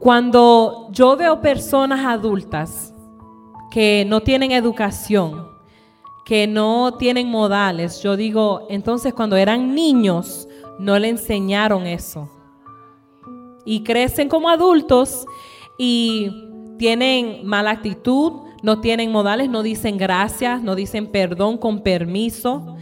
Cuando 0.00 0.88
yo 0.90 1.16
veo 1.16 1.40
personas 1.40 2.04
adultas 2.04 2.92
que 3.70 4.04
no 4.06 4.20
tienen 4.20 4.52
educación, 4.52 5.48
que 6.24 6.46
no 6.46 6.94
tienen 6.96 7.28
modales. 7.28 8.02
Yo 8.02 8.16
digo, 8.16 8.66
entonces 8.70 9.12
cuando 9.12 9.36
eran 9.36 9.74
niños 9.74 10.48
no 10.78 10.98
le 10.98 11.08
enseñaron 11.08 11.86
eso. 11.86 12.30
Y 13.64 13.82
crecen 13.82 14.28
como 14.28 14.48
adultos 14.48 15.26
y 15.78 16.30
tienen 16.78 17.46
mala 17.46 17.70
actitud, 17.70 18.44
no 18.62 18.80
tienen 18.80 19.12
modales, 19.12 19.50
no 19.50 19.62
dicen 19.62 19.98
gracias, 19.98 20.62
no 20.62 20.74
dicen 20.74 21.06
perdón 21.06 21.58
con 21.58 21.80
permiso. 21.80 22.76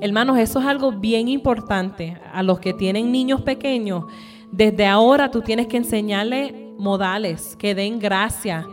Hermanos, 0.00 0.38
eso 0.38 0.60
es 0.60 0.66
algo 0.66 0.92
bien 0.92 1.28
importante. 1.28 2.16
A 2.32 2.42
los 2.42 2.58
que 2.58 2.72
tienen 2.72 3.12
niños 3.12 3.42
pequeños, 3.42 4.04
desde 4.50 4.86
ahora 4.86 5.30
tú 5.30 5.42
tienes 5.42 5.66
que 5.66 5.76
enseñarle 5.76 6.72
modales, 6.78 7.56
que 7.56 7.74
den 7.74 7.98
gracias, 7.98 8.64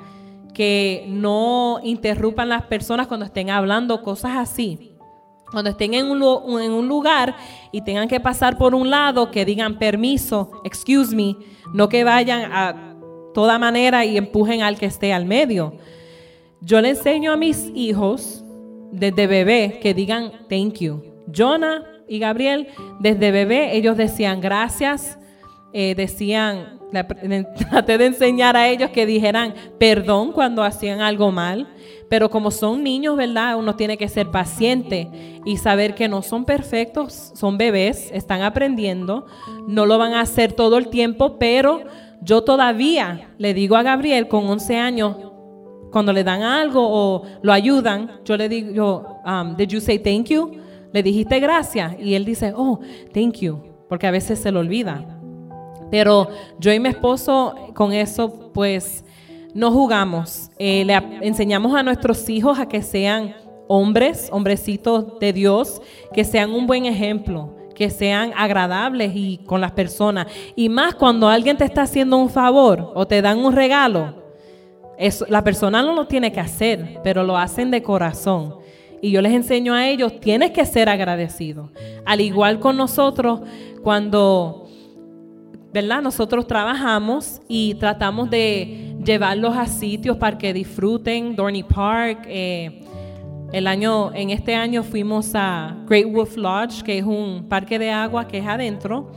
que 0.53 1.05
no 1.07 1.79
interrumpan 1.83 2.49
las 2.49 2.63
personas 2.63 3.07
cuando 3.07 3.25
estén 3.25 3.49
hablando, 3.49 4.01
cosas 4.01 4.37
así. 4.37 4.91
Cuando 5.51 5.69
estén 5.69 5.93
en 5.93 6.09
un, 6.09 6.61
en 6.61 6.71
un 6.71 6.87
lugar 6.87 7.35
y 7.71 7.81
tengan 7.81 8.07
que 8.07 8.19
pasar 8.19 8.57
por 8.57 8.73
un 8.73 8.89
lado, 8.89 9.29
que 9.29 9.45
digan 9.45 9.77
permiso, 9.77 10.49
excuse 10.63 11.15
me, 11.15 11.35
no 11.73 11.89
que 11.89 12.03
vayan 12.03 12.51
a 12.51 12.92
toda 13.33 13.59
manera 13.59 14.05
y 14.05 14.17
empujen 14.17 14.61
al 14.61 14.77
que 14.77 14.85
esté 14.85 15.13
al 15.13 15.25
medio. 15.25 15.73
Yo 16.61 16.79
le 16.81 16.89
enseño 16.89 17.31
a 17.31 17.37
mis 17.37 17.71
hijos 17.75 18.43
desde 18.91 19.27
bebé 19.27 19.79
que 19.81 19.93
digan 19.93 20.31
thank 20.49 20.75
you. 20.79 21.03
Jonah 21.33 21.83
y 22.07 22.19
Gabriel, 22.19 22.67
desde 22.99 23.31
bebé, 23.31 23.75
ellos 23.75 23.97
decían 23.97 24.39
gracias, 24.39 25.17
eh, 25.73 25.95
decían 25.95 26.79
traté 27.69 27.97
de 27.97 28.05
enseñar 28.05 28.55
a 28.55 28.69
ellos 28.69 28.91
que 28.91 29.05
dijeran 29.05 29.55
perdón 29.79 30.31
cuando 30.31 30.63
hacían 30.63 31.01
algo 31.01 31.31
mal, 31.31 31.67
pero 32.09 32.29
como 32.29 32.51
son 32.51 32.83
niños, 32.83 33.17
¿verdad? 33.17 33.57
Uno 33.57 33.75
tiene 33.75 33.97
que 33.97 34.07
ser 34.07 34.29
paciente 34.29 35.09
y 35.45 35.57
saber 35.57 35.95
que 35.95 36.07
no 36.07 36.21
son 36.21 36.45
perfectos, 36.45 37.31
son 37.33 37.57
bebés, 37.57 38.11
están 38.13 38.43
aprendiendo, 38.43 39.25
no 39.67 39.85
lo 39.85 39.97
van 39.97 40.13
a 40.13 40.21
hacer 40.21 40.53
todo 40.53 40.77
el 40.77 40.89
tiempo, 40.89 41.37
pero 41.39 41.83
yo 42.23 42.43
todavía 42.43 43.33
le 43.37 43.53
digo 43.53 43.75
a 43.75 43.83
Gabriel 43.83 44.27
con 44.27 44.47
11 44.47 44.77
años, 44.77 45.15
cuando 45.91 46.11
le 46.11 46.23
dan 46.23 46.41
algo 46.41 46.81
o 46.81 47.23
lo 47.41 47.53
ayudan, 47.53 48.19
yo 48.25 48.35
le 48.35 48.49
digo, 48.49 49.19
um, 49.25 49.55
did 49.55 49.67
you 49.69 49.79
say 49.79 49.99
thank 49.99 50.25
you? 50.25 50.51
Le 50.91 51.03
dijiste 51.03 51.39
gracias 51.39 51.95
y 51.99 52.15
él 52.15 52.25
dice, 52.25 52.53
oh, 52.55 52.79
thank 53.13 53.37
you, 53.39 53.59
porque 53.87 54.07
a 54.07 54.11
veces 54.11 54.39
se 54.39 54.51
lo 54.51 54.59
olvida. 54.59 55.05
Pero 55.91 56.29
yo 56.59 56.73
y 56.73 56.79
mi 56.79 56.89
esposo 56.89 57.55
con 57.75 57.93
eso 57.93 58.51
pues 58.53 59.05
no 59.53 59.71
jugamos. 59.71 60.49
Eh, 60.57 60.83
le 60.85 60.95
enseñamos 61.21 61.75
a 61.75 61.83
nuestros 61.83 62.27
hijos 62.29 62.57
a 62.57 62.67
que 62.67 62.81
sean 62.81 63.35
hombres, 63.67 64.29
hombrecitos 64.31 65.19
de 65.19 65.33
Dios, 65.33 65.81
que 66.13 66.23
sean 66.23 66.51
un 66.51 66.65
buen 66.67 66.85
ejemplo, 66.85 67.55
que 67.75 67.89
sean 67.89 68.31
agradables 68.35 69.11
y 69.15 69.39
con 69.45 69.61
las 69.61 69.71
personas. 69.71 70.27
Y 70.55 70.69
más 70.69 70.95
cuando 70.95 71.29
alguien 71.29 71.57
te 71.57 71.65
está 71.65 71.83
haciendo 71.83 72.17
un 72.17 72.29
favor 72.29 72.91
o 72.95 73.05
te 73.05 73.21
dan 73.21 73.39
un 73.39 73.53
regalo. 73.53 74.21
la 75.27 75.43
persona 75.43 75.81
no 75.81 75.93
lo 75.93 76.07
tiene 76.07 76.31
que 76.31 76.39
hacer, 76.39 76.99
pero 77.03 77.23
lo 77.23 77.37
hacen 77.37 77.71
de 77.71 77.81
corazón. 77.81 78.55
Y 79.01 79.11
yo 79.11 79.21
les 79.21 79.33
enseño 79.33 79.73
a 79.73 79.87
ellos, 79.87 80.19
tienes 80.19 80.51
que 80.51 80.65
ser 80.65 80.87
agradecido. 80.87 81.71
Al 82.05 82.21
igual 82.21 82.59
con 82.59 82.77
nosotros, 82.77 83.41
cuando 83.81 84.63
¿verdad? 85.73 86.03
Nosotros 86.03 86.45
trabajamos 86.45 87.41
y 87.47 87.73
tratamos 87.75 88.29
de 88.29 88.95
llevarlos 89.03 89.57
a 89.57 89.65
sitios 89.65 90.17
para 90.17 90.37
que 90.37 90.53
disfruten, 90.53 91.35
Dorney 91.35 91.63
Park. 91.63 92.25
Eh, 92.27 92.82
el 93.53 93.67
año, 93.67 94.11
en 94.15 94.31
este 94.31 94.55
año 94.55 94.81
fuimos 94.81 95.35
a 95.35 95.77
Great 95.87 96.11
Wolf 96.11 96.35
Lodge, 96.37 96.81
que 96.81 96.97
es 96.97 97.05
un 97.05 97.45
parque 97.47 97.77
de 97.77 97.91
agua 97.91 98.27
que 98.27 98.39
es 98.39 98.47
adentro. 98.47 99.11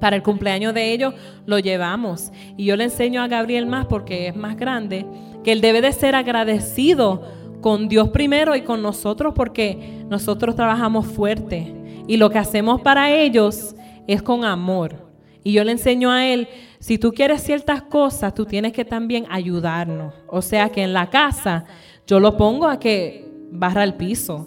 Para 0.00 0.14
el 0.14 0.22
cumpleaños 0.22 0.72
de 0.72 0.92
ellos 0.92 1.14
lo 1.46 1.58
llevamos. 1.58 2.30
Y 2.56 2.66
yo 2.66 2.76
le 2.76 2.84
enseño 2.84 3.20
a 3.20 3.26
Gabriel 3.26 3.66
más 3.66 3.86
porque 3.86 4.28
es 4.28 4.36
más 4.36 4.56
grande, 4.56 5.04
que 5.42 5.50
él 5.50 5.60
debe 5.60 5.80
de 5.80 5.92
ser 5.92 6.14
agradecido 6.14 7.22
con 7.60 7.88
Dios 7.88 8.10
primero 8.10 8.54
y 8.54 8.62
con 8.62 8.82
nosotros 8.82 9.34
porque 9.34 10.04
nosotros 10.08 10.54
trabajamos 10.54 11.04
fuerte. 11.04 11.74
Y 12.06 12.18
lo 12.18 12.30
que 12.30 12.38
hacemos 12.38 12.82
para 12.82 13.10
ellos 13.10 13.74
es 14.06 14.22
con 14.22 14.44
amor. 14.44 15.10
Y 15.42 15.52
yo 15.52 15.64
le 15.64 15.72
enseño 15.72 16.12
a 16.12 16.24
él, 16.24 16.46
si 16.78 16.98
tú 16.98 17.10
quieres 17.10 17.42
ciertas 17.42 17.82
cosas, 17.82 18.32
tú 18.32 18.46
tienes 18.46 18.72
que 18.72 18.84
también 18.84 19.26
ayudarnos. 19.28 20.14
O 20.28 20.40
sea 20.40 20.68
que 20.68 20.84
en 20.84 20.92
la 20.92 21.10
casa 21.10 21.64
yo 22.06 22.20
lo 22.20 22.36
pongo 22.36 22.68
a 22.68 22.78
que 22.78 23.26
barra 23.58 23.84
el 23.84 23.94
piso, 23.94 24.46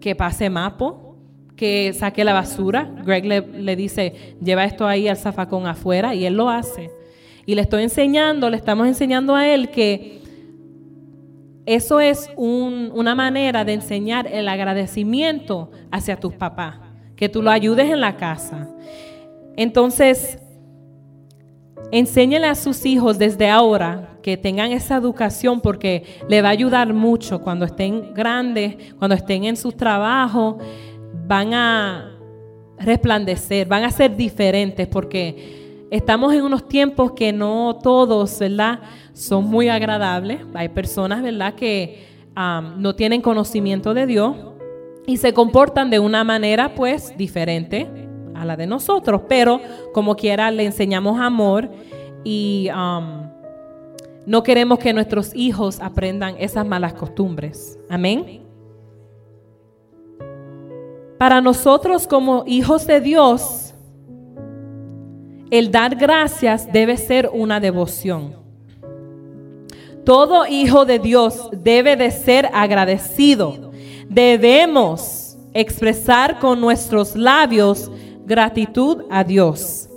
que 0.00 0.14
pase 0.14 0.50
mapo, 0.50 1.16
que 1.56 1.92
saque 1.92 2.24
la 2.24 2.32
basura. 2.32 2.90
Greg 3.04 3.26
le, 3.26 3.76
dice, 3.76 4.36
lleva 4.42 4.64
esto 4.64 4.86
ahí 4.86 5.08
al 5.08 5.16
zafacón 5.16 5.66
afuera 5.66 6.14
y 6.14 6.24
él 6.24 6.34
lo 6.34 6.48
hace. 6.48 6.90
Y 7.44 7.54
le 7.54 7.62
estoy 7.62 7.82
enseñando, 7.82 8.48
le 8.48 8.56
estamos 8.56 8.86
enseñando 8.86 9.34
a 9.34 9.46
él 9.46 9.70
que 9.70 10.22
eso 11.66 12.00
es 12.00 12.30
una 12.36 13.14
manera 13.14 13.64
de 13.64 13.74
enseñar 13.74 14.26
el 14.26 14.48
agradecimiento 14.48 15.70
hacia 15.90 16.16
tus 16.16 16.34
papás, 16.34 16.76
que 17.16 17.28
tú 17.28 17.42
lo 17.42 17.50
ayudes 17.50 17.90
en 17.90 18.00
la 18.00 18.16
casa. 18.16 18.70
Entonces, 19.56 20.38
enséñele 21.90 22.46
a 22.46 22.54
sus 22.54 22.84
hijos 22.84 23.18
desde 23.18 23.48
ahora 23.48 24.18
que 24.22 24.36
tengan 24.36 24.72
esa 24.72 24.96
educación 24.96 25.60
porque 25.60 26.04
le 26.28 26.42
va 26.42 26.48
a 26.48 26.52
ayudar 26.52 26.92
mucho 26.92 27.40
cuando 27.40 27.64
estén 27.64 28.12
grandes, 28.14 28.76
cuando 28.98 29.14
estén 29.14 29.44
en 29.44 29.56
sus 29.56 29.76
trabajos, 29.76 30.56
van 31.26 31.54
a 31.54 32.18
resplandecer, 32.78 33.66
van 33.66 33.84
a 33.84 33.90
ser 33.90 34.16
diferentes 34.16 34.86
porque 34.86 35.86
estamos 35.90 36.34
en 36.34 36.42
unos 36.42 36.68
tiempos 36.68 37.12
que 37.12 37.32
no 37.32 37.78
todos, 37.82 38.38
¿verdad? 38.38 38.80
Son 39.14 39.44
muy 39.44 39.68
agradables. 39.68 40.40
Hay 40.54 40.68
personas, 40.68 41.22
¿verdad? 41.22 41.54
Que 41.54 42.06
no 42.76 42.94
tienen 42.94 43.20
conocimiento 43.20 43.94
de 43.94 44.06
Dios 44.06 44.36
y 45.06 45.16
se 45.16 45.32
comportan 45.32 45.90
de 45.90 45.98
una 45.98 46.22
manera 46.22 46.74
pues 46.74 47.16
diferente 47.16 48.07
a 48.40 48.44
la 48.44 48.56
de 48.56 48.66
nosotros, 48.66 49.22
pero 49.28 49.60
como 49.92 50.16
quiera 50.16 50.50
le 50.50 50.64
enseñamos 50.64 51.20
amor 51.20 51.70
y 52.24 52.68
no 54.26 54.42
queremos 54.42 54.78
que 54.78 54.92
nuestros 54.92 55.34
hijos 55.34 55.80
aprendan 55.80 56.36
esas 56.38 56.66
malas 56.66 56.92
costumbres. 56.94 57.78
Amén. 57.88 58.42
Para 61.18 61.40
nosotros 61.40 62.06
como 62.06 62.44
hijos 62.46 62.86
de 62.86 63.00
Dios, 63.00 63.74
el 65.50 65.70
dar 65.70 65.96
gracias 65.96 66.70
debe 66.72 66.96
ser 66.96 67.30
una 67.32 67.58
devoción. 67.58 68.36
Todo 70.04 70.46
hijo 70.46 70.84
de 70.84 70.98
Dios 70.98 71.48
debe 71.52 71.96
de 71.96 72.10
ser 72.10 72.48
agradecido. 72.52 73.72
Debemos 74.08 75.36
expresar 75.54 76.38
con 76.38 76.60
nuestros 76.60 77.16
labios 77.16 77.90
gratitud 78.28 79.04
a 79.10 79.24
Dios. 79.24 79.88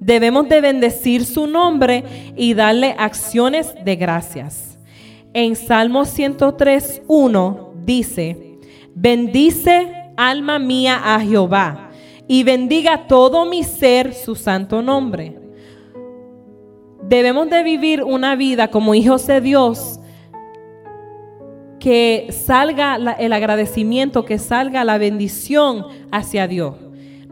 Debemos 0.00 0.48
de 0.48 0.60
bendecir 0.60 1.24
su 1.24 1.46
nombre 1.46 2.04
y 2.36 2.54
darle 2.54 2.94
acciones 2.98 3.74
de 3.84 3.96
gracias. 3.96 4.78
En 5.32 5.56
Salmo 5.56 6.04
103, 6.04 7.02
1 7.06 7.72
dice, 7.84 8.58
bendice 8.94 9.92
alma 10.16 10.58
mía 10.58 11.00
a 11.02 11.20
Jehová, 11.20 11.90
y 12.26 12.42
bendiga 12.44 13.06
todo 13.06 13.44
mi 13.44 13.64
ser 13.64 14.14
su 14.14 14.34
santo 14.34 14.80
nombre. 14.80 15.38
Debemos 17.02 17.50
de 17.50 17.62
vivir 17.62 18.02
una 18.02 18.34
vida 18.36 18.68
como 18.68 18.94
hijos 18.94 19.26
de 19.26 19.40
Dios, 19.40 20.00
que 21.78 22.28
salga 22.30 22.96
el 23.18 23.32
agradecimiento, 23.32 24.24
que 24.24 24.38
salga 24.38 24.84
la 24.84 24.96
bendición 24.96 25.86
hacia 26.10 26.46
Dios. 26.48 26.83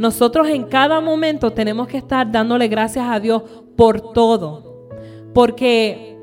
Nosotros 0.02 0.48
en 0.48 0.64
cada 0.64 1.00
momento 1.00 1.52
tenemos 1.52 1.86
que 1.86 1.98
estar 1.98 2.28
dándole 2.28 2.66
gracias 2.66 3.06
a 3.08 3.20
Dios 3.20 3.44
por 3.76 4.12
todo, 4.12 4.88
porque 5.32 6.18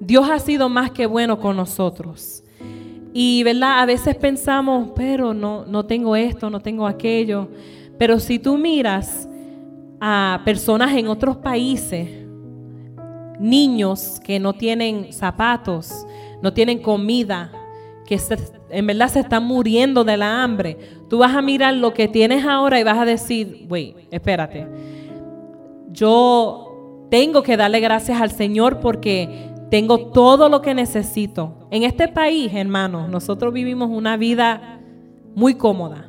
Dios 0.00 0.26
ha 0.30 0.38
sido 0.38 0.70
más 0.70 0.90
que 0.90 1.04
bueno 1.04 1.38
con 1.38 1.54
nosotros. 1.54 2.42
Y, 3.12 3.42
¿verdad? 3.42 3.80
A 3.80 3.84
veces 3.84 4.16
pensamos, 4.16 4.92
pero 4.96 5.34
no, 5.34 5.66
no 5.66 5.84
tengo 5.84 6.16
esto, 6.16 6.48
no 6.48 6.60
tengo 6.60 6.86
aquello. 6.86 7.48
Pero 7.98 8.18
si 8.18 8.38
tú 8.38 8.56
miras 8.56 9.28
a 10.00 10.40
personas 10.46 10.96
en 10.96 11.06
otros 11.06 11.36
países, 11.36 12.08
niños 13.38 14.18
que 14.24 14.40
no 14.40 14.54
tienen 14.54 15.12
zapatos, 15.12 16.06
no 16.40 16.54
tienen 16.54 16.78
comida, 16.78 17.52
que 18.06 18.18
en 18.70 18.86
verdad 18.86 19.08
se 19.08 19.20
están 19.20 19.44
muriendo 19.44 20.04
de 20.04 20.16
la 20.16 20.42
hambre, 20.42 20.78
tú 21.10 21.18
vas 21.18 21.34
a 21.34 21.42
mirar 21.42 21.74
lo 21.74 21.92
que 21.92 22.06
tienes 22.06 22.46
ahora 22.46 22.78
y 22.78 22.84
vas 22.84 22.96
a 22.96 23.04
decir, 23.04 23.66
wait, 23.68 23.96
espérate. 24.12 24.66
Yo 25.90 27.08
tengo 27.10 27.42
que 27.42 27.56
darle 27.56 27.80
gracias 27.80 28.20
al 28.20 28.30
Señor 28.30 28.78
porque 28.78 29.50
tengo 29.70 30.12
todo 30.12 30.48
lo 30.48 30.62
que 30.62 30.72
necesito. 30.72 31.66
En 31.72 31.82
este 31.82 32.06
país, 32.06 32.52
hermanos, 32.54 33.08
nosotros 33.08 33.52
vivimos 33.52 33.90
una 33.90 34.16
vida 34.16 34.80
muy 35.34 35.54
cómoda. 35.54 36.08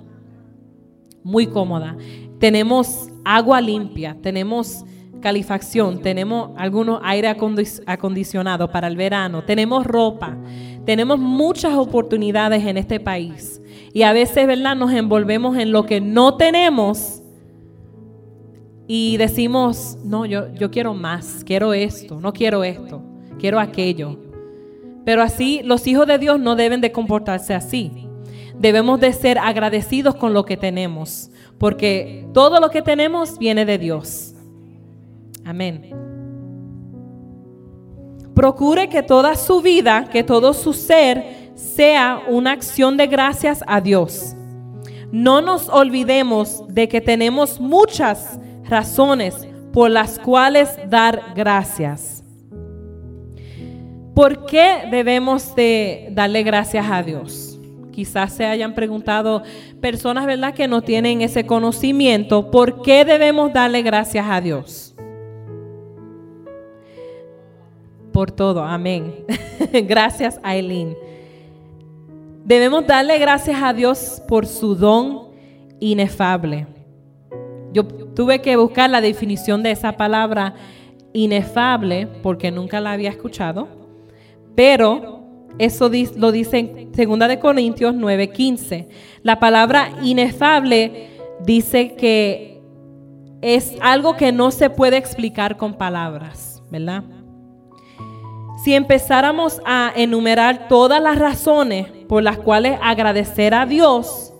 Muy 1.24 1.48
cómoda. 1.48 1.98
Tenemos 2.38 3.10
agua 3.26 3.60
limpia, 3.60 4.16
tenemos 4.22 4.86
calefacción, 5.20 6.00
tenemos 6.02 6.52
algunos 6.58 7.00
aire 7.04 7.36
acondicionado 7.88 8.72
para 8.72 8.88
el 8.88 8.96
verano, 8.96 9.44
tenemos 9.44 9.86
ropa, 9.86 10.38
tenemos 10.86 11.20
muchas 11.20 11.74
oportunidades 11.74 12.64
en 12.66 12.78
este 12.78 13.00
país. 13.00 13.61
Y 13.94 14.04
a 14.04 14.14
veces, 14.14 14.48
¿verdad? 14.48 14.76
Nos 14.76 14.92
envolvemos 14.94 15.58
en 15.58 15.72
lo 15.72 15.86
que 15.86 16.02
no 16.02 16.38
tenemos 16.38 17.22
y 18.88 19.18
decimos, 19.18 19.98
no, 20.04 20.26
yo, 20.26 20.54
yo 20.54 20.72
quiero 20.72 20.94
más, 20.94 21.44
quiero 21.46 21.74
esto, 21.74 22.20
no 22.20 22.34
quiero 22.34 22.64
esto 22.64 23.04
quiero 23.42 23.60
aquello. 23.60 24.18
Pero 25.04 25.24
así 25.24 25.62
los 25.64 25.86
hijos 25.88 26.08
de 26.08 26.20
Dios 26.20 26.40
no 26.40 26.56
deben 26.56 26.80
de 26.80 26.92
comportarse 26.92 27.54
así. 27.54 28.08
Debemos 28.58 29.00
de 29.00 29.12
ser 29.12 29.40
agradecidos 29.40 30.14
con 30.16 30.34
lo 30.34 30.46
que 30.46 30.56
tenemos, 30.56 31.32
porque 31.58 32.28
todo 32.34 32.60
lo 32.60 32.70
que 32.70 32.84
tenemos 32.84 33.40
viene 33.40 33.66
de 33.66 33.80
Dios. 33.80 34.36
Amén. 35.44 35.90
Procure 38.36 38.88
que 38.88 39.02
toda 39.02 39.36
su 39.36 39.62
vida, 39.62 40.08
que 40.12 40.24
todo 40.24 40.54
su 40.54 40.74
ser 40.74 41.41
sea 41.62 42.24
una 42.28 42.52
acción 42.52 42.98
de 42.98 43.08
gracias 43.08 43.64
a 43.68 43.80
Dios. 43.82 44.36
No 45.12 45.42
nos 45.42 45.70
olvidemos 45.70 46.64
de 46.68 46.88
que 46.88 47.02
tenemos 47.02 47.60
muchas 47.60 48.40
razones 48.64 49.48
por 49.74 49.90
las 49.92 50.20
cuales 50.20 50.70
dar 50.90 51.22
gracias. 51.36 52.24
¿Por 54.16 54.46
qué 54.46 54.88
debemos 54.90 55.56
de 55.56 56.10
darle 56.12 56.44
gracias 56.44 56.86
a 56.90 57.04
Dios? 57.04 57.60
Quizás 57.92 58.34
se 58.34 58.46
hayan 58.46 58.74
preguntado 58.74 59.44
personas, 59.80 60.26
¿verdad?, 60.26 60.54
que 60.54 60.68
no 60.68 60.82
tienen 60.82 61.22
ese 61.22 61.46
conocimiento. 61.46 62.52
¿Por 62.52 62.82
qué 62.82 63.06
debemos 63.06 63.54
darle 63.54 63.82
gracias 63.82 64.26
a 64.30 64.42
Dios? 64.42 64.96
Por 68.12 68.32
todo, 68.32 68.64
amén. 68.64 69.26
gracias, 69.88 70.40
Aileen. 70.44 70.96
Debemos 72.44 72.88
darle 72.88 73.20
gracias 73.20 73.62
a 73.62 73.74
Dios 73.74 74.22
por 74.28 74.46
su 74.46 74.76
don 74.76 75.30
inefable. 75.80 76.68
Yo 77.74 77.86
tuve 77.88 78.42
que 78.42 78.56
buscar 78.56 78.90
la 78.90 79.02
definición 79.02 79.64
de 79.64 79.72
esa 79.72 79.94
palabra 79.94 80.56
inefable 81.14 82.08
porque 82.22 82.52
nunca 82.52 82.82
la 82.82 82.94
había 82.94 83.10
escuchado. 83.10 83.68
Pero 84.56 85.22
eso 85.60 85.90
lo 86.18 86.32
dice 86.32 86.58
en 86.58 86.92
2 86.92 87.28
de 87.28 87.40
Corintios 87.40 87.94
9:15. 87.94 88.88
La 89.24 89.40
palabra 89.40 89.92
inefable 90.02 91.10
dice 91.46 91.96
que 91.96 92.62
es 93.42 93.76
algo 93.82 94.16
que 94.16 94.32
no 94.32 94.52
se 94.52 94.70
puede 94.70 94.98
explicar 94.98 95.58
con 95.58 95.74
palabras, 95.76 96.62
¿verdad? 96.72 97.04
Si 98.64 98.76
empezáramos 98.76 99.60
a 99.66 99.92
enumerar 99.96 100.68
todas 100.68 101.02
las 101.02 101.18
razones 101.18 101.88
por 102.08 102.22
las 102.22 102.38
cuales 102.38 102.78
agradecer 102.84 103.56
a 103.56 103.66
Dios, 103.66 104.36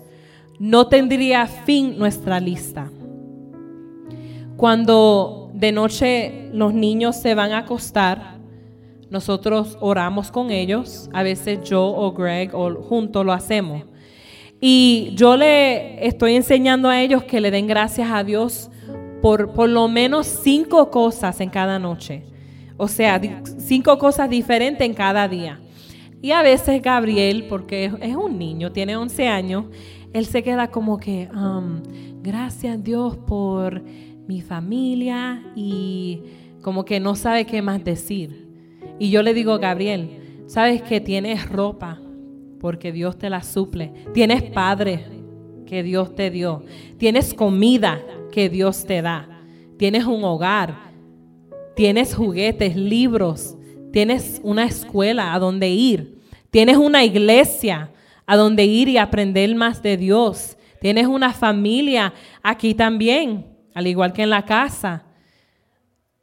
no 0.60 0.86
tendría 0.86 1.48
fin 1.48 1.98
nuestra 1.98 2.38
lista. 2.38 2.88
Cuando 4.56 5.50
de 5.54 5.72
noche 5.72 6.50
los 6.52 6.72
niños 6.72 7.16
se 7.16 7.34
van 7.34 7.50
a 7.50 7.58
acostar, 7.58 8.38
nosotros 9.10 9.76
oramos 9.80 10.30
con 10.30 10.52
ellos, 10.52 11.10
a 11.12 11.24
veces 11.24 11.68
yo 11.68 11.84
o 11.84 12.12
Greg 12.12 12.54
o 12.54 12.80
juntos 12.80 13.26
lo 13.26 13.32
hacemos. 13.32 13.82
Y 14.60 15.10
yo 15.16 15.36
le 15.36 16.06
estoy 16.06 16.36
enseñando 16.36 16.88
a 16.88 17.00
ellos 17.00 17.24
que 17.24 17.40
le 17.40 17.50
den 17.50 17.66
gracias 17.66 18.08
a 18.12 18.22
Dios 18.22 18.70
por 19.20 19.52
por 19.52 19.68
lo 19.68 19.88
menos 19.88 20.28
cinco 20.28 20.92
cosas 20.92 21.40
en 21.40 21.50
cada 21.50 21.80
noche. 21.80 22.31
O 22.76 22.88
sea, 22.88 23.20
cinco 23.58 23.98
cosas 23.98 24.28
diferentes 24.28 24.86
en 24.86 24.94
cada 24.94 25.28
día. 25.28 25.60
Y 26.20 26.30
a 26.30 26.42
veces 26.42 26.80
Gabriel, 26.80 27.46
porque 27.48 27.92
es 28.00 28.16
un 28.16 28.38
niño, 28.38 28.70
tiene 28.72 28.96
11 28.96 29.26
años, 29.28 29.64
él 30.12 30.26
se 30.26 30.42
queda 30.42 30.68
como 30.68 30.98
que, 30.98 31.28
um, 31.34 31.82
gracias 32.22 32.82
Dios 32.82 33.16
por 33.16 33.82
mi 34.28 34.40
familia 34.40 35.42
y 35.56 36.20
como 36.62 36.84
que 36.84 37.00
no 37.00 37.16
sabe 37.16 37.44
qué 37.44 37.60
más 37.60 37.82
decir. 37.82 38.48
Y 38.98 39.10
yo 39.10 39.22
le 39.22 39.34
digo, 39.34 39.58
Gabriel, 39.58 40.44
sabes 40.46 40.82
que 40.82 41.00
tienes 41.00 41.48
ropa 41.48 42.00
porque 42.60 42.92
Dios 42.92 43.18
te 43.18 43.28
la 43.28 43.42
suple. 43.42 43.92
Tienes 44.14 44.44
padre 44.44 45.04
que 45.66 45.82
Dios 45.82 46.14
te 46.14 46.30
dio. 46.30 46.62
Tienes 46.98 47.34
comida 47.34 48.00
que 48.30 48.48
Dios 48.48 48.84
te 48.84 49.02
da. 49.02 49.28
Tienes 49.76 50.04
un 50.04 50.22
hogar. 50.22 50.91
Tienes 51.74 52.14
juguetes, 52.14 52.76
libros. 52.76 53.56
Tienes 53.92 54.40
una 54.42 54.64
escuela 54.64 55.34
a 55.34 55.38
donde 55.38 55.68
ir. 55.68 56.20
Tienes 56.50 56.76
una 56.76 57.04
iglesia 57.04 57.90
a 58.26 58.36
donde 58.36 58.64
ir 58.64 58.88
y 58.88 58.98
aprender 58.98 59.54
más 59.54 59.82
de 59.82 59.96
Dios. 59.96 60.56
Tienes 60.80 61.06
una 61.06 61.32
familia 61.32 62.12
aquí 62.42 62.74
también, 62.74 63.46
al 63.74 63.86
igual 63.86 64.12
que 64.12 64.22
en 64.22 64.30
la 64.30 64.44
casa. 64.44 65.04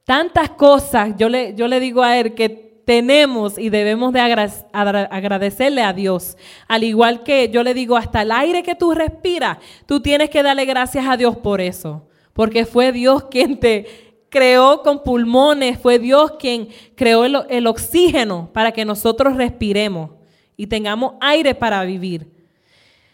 Tantas 0.03 0.49
cosas, 0.51 1.15
yo 1.17 1.29
le, 1.29 1.55
yo 1.55 1.67
le 1.67 1.79
digo 1.79 2.03
a 2.03 2.17
él 2.17 2.33
que 2.33 2.69
tenemos 2.89 3.59
y 3.59 3.69
debemos 3.69 4.13
de 4.13 4.19
agradecerle 4.19 5.83
a 5.83 5.93
Dios. 5.93 6.35
Al 6.67 6.83
igual 6.83 7.21
que 7.21 7.49
yo 7.49 7.61
le 7.61 7.75
digo, 7.75 7.95
hasta 7.95 8.23
el 8.23 8.31
aire 8.31 8.63
que 8.63 8.73
tú 8.73 8.95
respiras, 8.95 9.59
tú 9.85 9.99
tienes 9.99 10.31
que 10.31 10.41
darle 10.41 10.65
gracias 10.65 11.05
a 11.07 11.15
Dios 11.15 11.37
por 11.37 11.61
eso. 11.61 12.07
Porque 12.33 12.65
fue 12.65 12.91
Dios 12.91 13.25
quien 13.25 13.59
te 13.59 14.08
creó 14.29 14.81
con 14.83 15.03
pulmones, 15.03 15.79
fue 15.79 15.99
Dios 15.99 16.33
quien 16.39 16.69
creó 16.95 17.25
el, 17.25 17.67
oxígeno 17.67 18.49
para 18.53 18.71
que 18.71 18.85
nosotros 18.85 19.35
respiremos 19.35 20.11
y 20.55 20.67
tengamos 20.67 21.13
aire 21.19 21.55
para 21.55 21.83
vivir. 21.83 22.31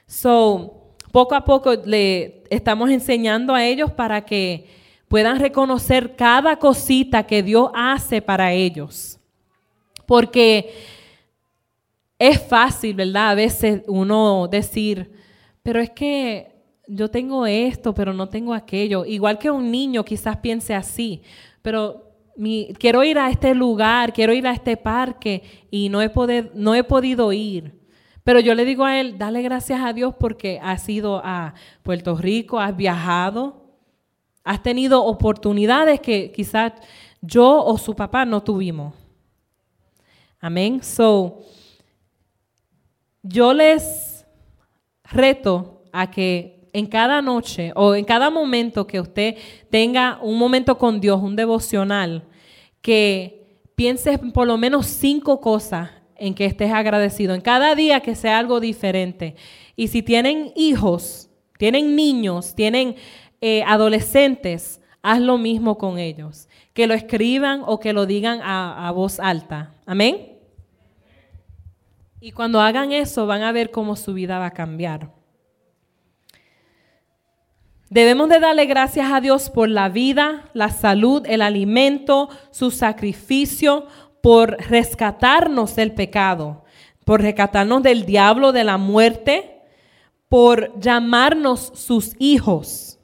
So, 0.07 0.93
poco 1.11 1.35
a 1.35 1.45
poco 1.45 1.73
le 1.73 2.43
estamos 2.49 2.89
enseñando 2.89 3.53
a 3.53 3.65
ellos 3.65 3.91
para 3.91 4.25
que 4.25 4.67
puedan 5.07 5.39
reconocer 5.39 6.15
cada 6.15 6.57
cosita 6.57 7.25
que 7.25 7.41
Dios 7.41 7.69
hace 7.73 8.21
para 8.21 8.51
ellos. 8.51 9.19
Porque 10.05 10.73
es 12.19 12.41
fácil, 12.41 12.95
¿verdad? 12.95 13.29
A 13.29 13.35
veces 13.35 13.81
uno 13.87 14.47
decir, 14.49 15.11
pero 15.63 15.79
es 15.79 15.89
que 15.89 16.54
yo 16.87 17.09
tengo 17.09 17.45
esto, 17.45 17.93
pero 17.93 18.13
no 18.13 18.29
tengo 18.29 18.53
aquello. 18.53 19.05
Igual 19.05 19.37
que 19.37 19.49
un 19.49 19.71
niño 19.71 20.03
quizás 20.03 20.37
piense 20.37 20.73
así, 20.73 21.21
pero 21.61 22.05
quiero 22.77 23.03
ir 23.03 23.17
a 23.17 23.29
este 23.29 23.55
lugar, 23.55 24.13
quiero 24.13 24.33
ir 24.33 24.45
a 24.47 24.51
este 24.51 24.77
parque 24.77 25.43
y 25.71 25.89
no 25.89 26.01
he, 26.01 26.11
no 26.53 26.75
he 26.75 26.83
podido 26.83 27.31
ir. 27.31 27.79
Pero 28.23 28.39
yo 28.39 28.55
le 28.55 28.65
digo 28.65 28.83
a 28.83 28.99
él, 28.99 29.17
dale 29.17 29.41
gracias 29.41 29.81
a 29.83 29.93
Dios 29.93 30.15
porque 30.19 30.59
has 30.61 30.87
ido 30.89 31.21
a 31.23 31.53
Puerto 31.83 32.17
Rico, 32.17 32.59
has 32.59 32.75
viajado, 32.75 33.65
has 34.43 34.63
tenido 34.63 35.03
oportunidades 35.03 35.99
que 35.99 36.31
quizás 36.31 36.73
yo 37.21 37.63
o 37.63 37.77
su 37.77 37.95
papá 37.95 38.25
no 38.25 38.41
tuvimos. 38.41 38.95
Amén. 40.39 40.83
So, 40.83 41.39
yo 43.21 43.53
les 43.53 44.25
reto 45.03 45.83
a 45.91 46.11
que 46.11 46.54
en 46.75 46.87
cada 46.87 47.21
noche 47.21 47.71
o 47.73 47.95
en 47.95 48.03
cada 48.03 48.29
momento 48.29 48.85
que 48.85 48.99
usted 48.99 49.37
tenga 49.69 50.19
un 50.21 50.37
momento 50.37 50.77
con 50.77 50.99
Dios, 50.99 51.21
un 51.21 51.37
devocional, 51.37 52.25
que 52.81 53.47
piense 53.75 54.17
por 54.17 54.45
lo 54.45 54.57
menos 54.57 54.85
cinco 54.85 55.39
cosas 55.39 55.89
en 56.17 56.33
que 56.33 56.43
estés 56.43 56.73
agradecido. 56.73 57.33
En 57.33 57.39
cada 57.39 57.75
día 57.75 58.01
que 58.01 58.13
sea 58.13 58.37
algo 58.37 58.59
diferente. 58.59 59.35
Y 59.77 59.87
si 59.87 60.03
tienen 60.03 60.51
hijos, 60.57 61.29
tienen 61.57 61.95
niños, 61.95 62.55
tienen 62.55 62.97
eh, 63.39 63.63
adolescentes, 63.65 64.81
haz 65.01 65.21
lo 65.21 65.37
mismo 65.37 65.77
con 65.77 65.97
ellos. 65.97 66.49
Que 66.73 66.87
lo 66.87 66.93
escriban 66.93 67.61
o 67.65 67.79
que 67.79 67.93
lo 67.93 68.05
digan 68.05 68.41
a 68.43 68.91
voz 68.91 69.21
alta. 69.21 69.75
Amén. 69.85 70.39
Y 72.19 72.33
cuando 72.33 72.59
hagan 72.59 72.91
eso 72.91 73.25
van 73.27 73.43
a 73.43 73.53
ver 73.53 73.71
cómo 73.71 73.95
su 73.95 74.13
vida 74.13 74.39
va 74.39 74.47
a 74.47 74.51
cambiar. 74.51 75.09
Debemos 77.95 78.27
de 78.27 78.41
darle 78.41 78.65
gracias 78.65 79.09
a 79.09 79.21
Dios 79.21 79.49
por 79.49 79.69
la 79.69 79.87
vida, 79.87 80.49
la 80.51 80.67
salud, 80.67 81.23
el 81.27 81.41
alimento, 81.41 82.27
su 82.51 82.69
sacrificio, 82.69 83.87
por 84.21 84.57
rescatarnos 84.69 85.77
del 85.77 85.93
pecado, 85.93 86.65
por 87.05 87.21
rescatarnos 87.21 87.83
del 87.83 88.05
diablo, 88.05 88.51
de 88.51 88.65
la 88.65 88.77
muerte, 88.77 89.61
por 90.27 90.77
llamarnos 90.77 91.71
sus 91.73 92.17
hijos, 92.19 92.99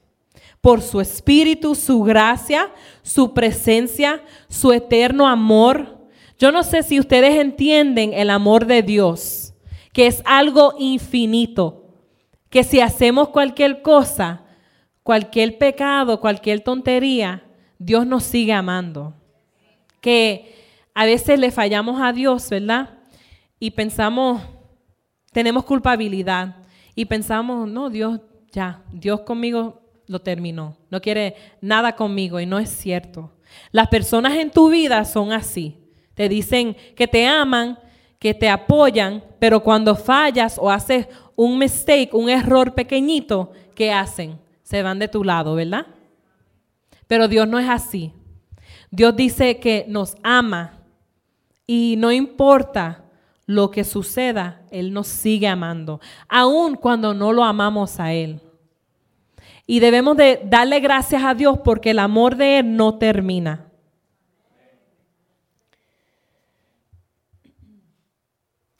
por 0.59 0.81
su 0.81 0.99
espíritu, 0.99 1.73
su 1.75 2.03
gracia, 2.03 2.69
su 3.01 3.33
presencia, 3.33 4.21
su 4.49 4.73
eterno 4.73 5.25
amor, 5.25 5.99
yo 6.37 6.51
no 6.51 6.63
sé 6.63 6.83
si 6.83 6.99
ustedes 6.99 7.39
entienden 7.39 8.11
el 8.13 8.29
amor 8.29 8.65
de 8.65 8.83
Dios, 8.83 9.53
que 9.93 10.07
es 10.07 10.21
algo 10.25 10.73
infinito, 10.77 11.85
que 12.49 12.65
si 12.65 12.81
hacemos 12.81 13.29
cualquier 13.29 13.81
cosa, 13.81 14.40
cualquier 15.03 15.57
pecado, 15.57 16.19
cualquier 16.19 16.61
tontería, 16.61 17.43
Dios 17.77 18.05
nos 18.05 18.23
sigue 18.23 18.53
amando. 18.53 19.13
Que 19.99 20.55
a 20.93 21.05
veces 21.05 21.39
le 21.39 21.51
fallamos 21.51 22.01
a 22.01 22.13
Dios, 22.13 22.49
¿verdad? 22.49 22.89
Y 23.59 23.71
pensamos, 23.71 24.41
tenemos 25.31 25.63
culpabilidad 25.65 26.55
y 26.95 27.05
pensamos, 27.05 27.67
no, 27.67 27.89
Dios 27.89 28.19
ya, 28.51 28.81
Dios 28.91 29.21
conmigo 29.21 29.81
lo 30.07 30.19
terminó, 30.19 30.75
no 30.89 30.99
quiere 30.99 31.35
nada 31.61 31.95
conmigo 31.95 32.39
y 32.39 32.45
no 32.45 32.59
es 32.59 32.69
cierto. 32.69 33.31
Las 33.71 33.87
personas 33.87 34.33
en 34.33 34.51
tu 34.51 34.69
vida 34.69 35.05
son 35.05 35.31
así. 35.31 35.77
Te 36.13 36.27
dicen 36.27 36.75
que 36.95 37.07
te 37.07 37.25
aman, 37.25 37.79
que 38.19 38.33
te 38.33 38.49
apoyan, 38.49 39.23
pero 39.39 39.63
cuando 39.63 39.95
fallas 39.95 40.57
o 40.59 40.69
haces 40.69 41.07
un 41.35 41.57
mistake, 41.57 42.13
un 42.13 42.29
error 42.29 42.73
pequeñito, 42.75 43.51
¿qué 43.73 43.91
hacen? 43.91 44.37
Se 44.71 44.83
van 44.83 44.99
de 44.99 45.09
tu 45.09 45.25
lado, 45.25 45.55
¿verdad? 45.55 45.85
Pero 47.05 47.27
Dios 47.27 47.45
no 47.45 47.59
es 47.59 47.69
así. 47.69 48.13
Dios 48.89 49.13
dice 49.17 49.59
que 49.59 49.83
nos 49.89 50.15
ama 50.23 50.79
y 51.67 51.95
no 51.97 52.09
importa 52.09 53.03
lo 53.45 53.69
que 53.69 53.83
suceda, 53.83 54.61
Él 54.71 54.93
nos 54.93 55.07
sigue 55.07 55.49
amando, 55.49 55.99
aun 56.29 56.75
cuando 56.75 57.13
no 57.13 57.33
lo 57.33 57.43
amamos 57.43 57.99
a 57.99 58.13
Él. 58.13 58.39
Y 59.67 59.81
debemos 59.81 60.15
de 60.15 60.39
darle 60.45 60.79
gracias 60.79 61.21
a 61.21 61.33
Dios 61.33 61.59
porque 61.65 61.89
el 61.89 61.99
amor 61.99 62.37
de 62.37 62.59
Él 62.59 62.77
no 62.77 62.97
termina. 62.97 63.67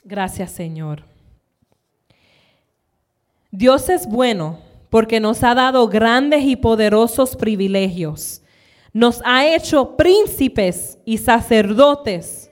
Gracias 0.06 0.52
Señor. 0.52 1.04
Dios 3.52 3.90
es 3.90 4.08
bueno 4.08 4.71
porque 4.92 5.22
nos 5.22 5.42
ha 5.42 5.56
dado 5.56 5.88
grandes 5.88 6.44
y 6.44 6.58
poderosos 6.58 7.38
privilegios. 7.38 8.42
Nos 8.92 9.22
ha 9.24 9.46
hecho 9.48 9.96
príncipes 9.96 11.00
y 11.06 11.18
sacerdotes. 11.18 12.52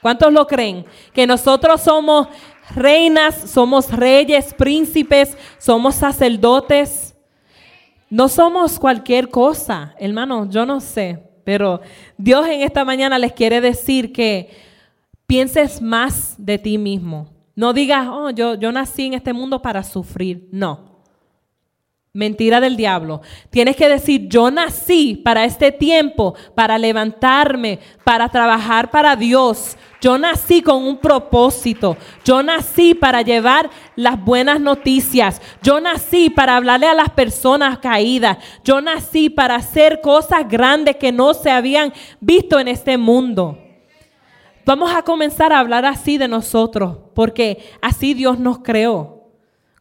¿Cuántos 0.00 0.32
lo 0.32 0.46
creen? 0.46 0.86
Que 1.12 1.26
nosotros 1.26 1.82
somos 1.82 2.28
reinas, 2.74 3.50
somos 3.50 3.92
reyes, 3.92 4.54
príncipes, 4.54 5.36
somos 5.58 5.94
sacerdotes. 5.96 7.14
No 8.08 8.26
somos 8.28 8.78
cualquier 8.78 9.28
cosa, 9.28 9.94
hermano, 9.98 10.48
yo 10.48 10.64
no 10.64 10.80
sé, 10.80 11.22
pero 11.44 11.82
Dios 12.16 12.46
en 12.46 12.62
esta 12.62 12.82
mañana 12.82 13.18
les 13.18 13.34
quiere 13.34 13.60
decir 13.60 14.10
que 14.10 14.56
pienses 15.26 15.82
más 15.82 16.34
de 16.38 16.56
ti 16.56 16.78
mismo. 16.78 17.28
No 17.54 17.74
digas, 17.74 18.08
oh, 18.10 18.30
yo, 18.30 18.54
yo 18.54 18.72
nací 18.72 19.04
en 19.04 19.14
este 19.14 19.34
mundo 19.34 19.60
para 19.60 19.82
sufrir. 19.82 20.48
No. 20.50 20.93
Mentira 22.16 22.60
del 22.60 22.76
diablo. 22.76 23.22
Tienes 23.50 23.74
que 23.74 23.88
decir, 23.88 24.28
yo 24.28 24.48
nací 24.48 25.16
para 25.16 25.44
este 25.44 25.72
tiempo, 25.72 26.36
para 26.54 26.78
levantarme, 26.78 27.80
para 28.04 28.28
trabajar 28.28 28.88
para 28.92 29.16
Dios. 29.16 29.76
Yo 30.00 30.16
nací 30.16 30.62
con 30.62 30.84
un 30.84 30.98
propósito. 30.98 31.96
Yo 32.24 32.40
nací 32.44 32.94
para 32.94 33.22
llevar 33.22 33.68
las 33.96 34.24
buenas 34.24 34.60
noticias. 34.60 35.42
Yo 35.60 35.80
nací 35.80 36.30
para 36.30 36.54
hablarle 36.56 36.86
a 36.86 36.94
las 36.94 37.10
personas 37.10 37.78
caídas. 37.78 38.38
Yo 38.62 38.80
nací 38.80 39.28
para 39.28 39.56
hacer 39.56 40.00
cosas 40.00 40.48
grandes 40.48 40.94
que 40.94 41.10
no 41.10 41.34
se 41.34 41.50
habían 41.50 41.92
visto 42.20 42.60
en 42.60 42.68
este 42.68 42.96
mundo. 42.96 43.58
Vamos 44.64 44.94
a 44.94 45.02
comenzar 45.02 45.52
a 45.52 45.58
hablar 45.58 45.84
así 45.84 46.16
de 46.16 46.28
nosotros, 46.28 46.96
porque 47.12 47.72
así 47.82 48.14
Dios 48.14 48.38
nos 48.38 48.60
creó, 48.60 49.13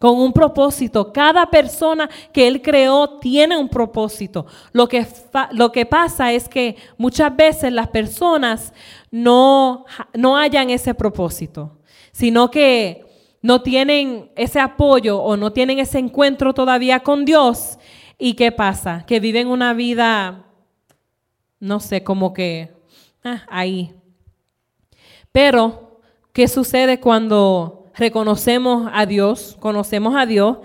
con 0.04 0.20
un 0.20 0.34
propósito. 0.34 1.14
Cada 1.14 1.50
persona 1.50 2.10
que 2.34 2.46
Él 2.46 2.62
creó 2.62 3.20
tiene 3.22 3.56
un 3.56 3.70
propósito. 3.70 4.46
Lo 4.74 4.86
que, 4.86 5.08
lo 5.54 5.72
que 5.72 5.86
pasa 5.86 6.34
es 6.34 6.50
que 6.50 6.76
muchas 6.98 7.34
veces 7.34 7.72
las 7.72 7.88
personas 7.88 8.74
no, 9.12 9.86
no 10.14 10.36
hallan 10.36 10.72
ese 10.72 10.94
propósito, 10.94 11.78
sino 12.12 12.52
que 12.52 13.06
no 13.42 13.62
tienen 13.62 14.30
ese 14.36 14.60
apoyo 14.60 15.20
o 15.20 15.38
no 15.38 15.54
tienen 15.54 15.80
ese 15.80 16.00
encuentro 16.00 16.54
todavía 16.54 17.00
con 17.00 17.24
Dios. 17.24 17.80
¿Y 18.18 18.34
qué 18.34 18.52
pasa? 18.52 19.06
Que 19.08 19.22
viven 19.22 19.48
una 19.48 19.74
vida, 19.74 20.48
no 21.62 21.80
sé, 21.80 22.04
como 22.04 22.34
que 22.34 22.74
ah, 23.24 23.44
ahí, 23.48 23.96
pero, 25.32 26.02
¿qué 26.34 26.50
sucede 26.50 27.00
cuando 27.00 27.83
reconocemos 27.96 28.90
a 28.94 29.06
Dios, 29.06 29.58
conocemos 29.60 30.16
a 30.16 30.26
Dios, 30.26 30.58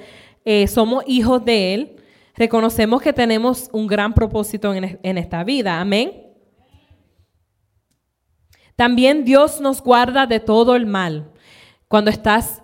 eh, 0.45 0.67
somos 0.67 1.05
hijos 1.07 1.45
de 1.45 1.75
Él, 1.75 1.97
reconocemos 2.35 3.03
que 3.03 3.13
tenemos 3.13 3.69
un 3.73 3.87
gran 3.87 4.15
propósito 4.15 4.73
en, 4.73 5.19
esta 5.19 5.45
vida? 5.45 5.81
Amén. 5.81 6.13
También 8.77 9.25
Dios 9.25 9.61
nos 9.61 9.83
guarda 9.83 10.27
de 10.27 10.41
todo 10.41 10.77
el 10.77 10.87
mal. 10.87 11.33
Cuando 11.89 12.11
estás 12.11 12.63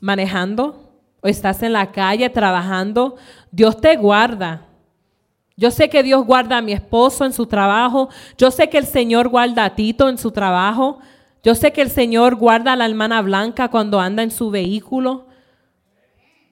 manejando 0.00 1.00
o 1.22 1.28
estás 1.28 1.62
en 1.62 1.72
la 1.72 1.90
calle 1.90 2.28
trabajando, 2.28 3.16
Dios 3.50 3.80
te 3.80 3.96
guarda. 3.96 4.66
Yo 5.56 5.70
sé 5.70 5.88
que 5.88 6.02
Dios 6.02 6.26
guarda 6.26 6.58
a 6.58 6.62
mi 6.62 6.72
esposo 6.72 7.24
en 7.24 7.32
su 7.32 7.46
trabajo. 7.46 8.10
Yo 8.36 8.50
sé 8.50 8.68
que 8.68 8.76
el 8.76 8.84
Señor 8.84 9.28
guarda 9.28 9.64
a 9.64 9.74
Tito 9.74 10.10
en 10.10 10.18
su 10.18 10.30
trabajo. 10.30 10.98
Yo 11.42 11.54
sé 11.54 11.72
que 11.72 11.82
el 11.82 11.90
Señor 11.90 12.36
guarda 12.36 12.72
a 12.72 12.76
la 12.76 12.86
hermana 12.86 13.22
Blanca 13.22 13.68
cuando 13.68 14.00
anda 14.00 14.22
en 14.22 14.30
su 14.30 14.50
vehículo. 14.50 15.26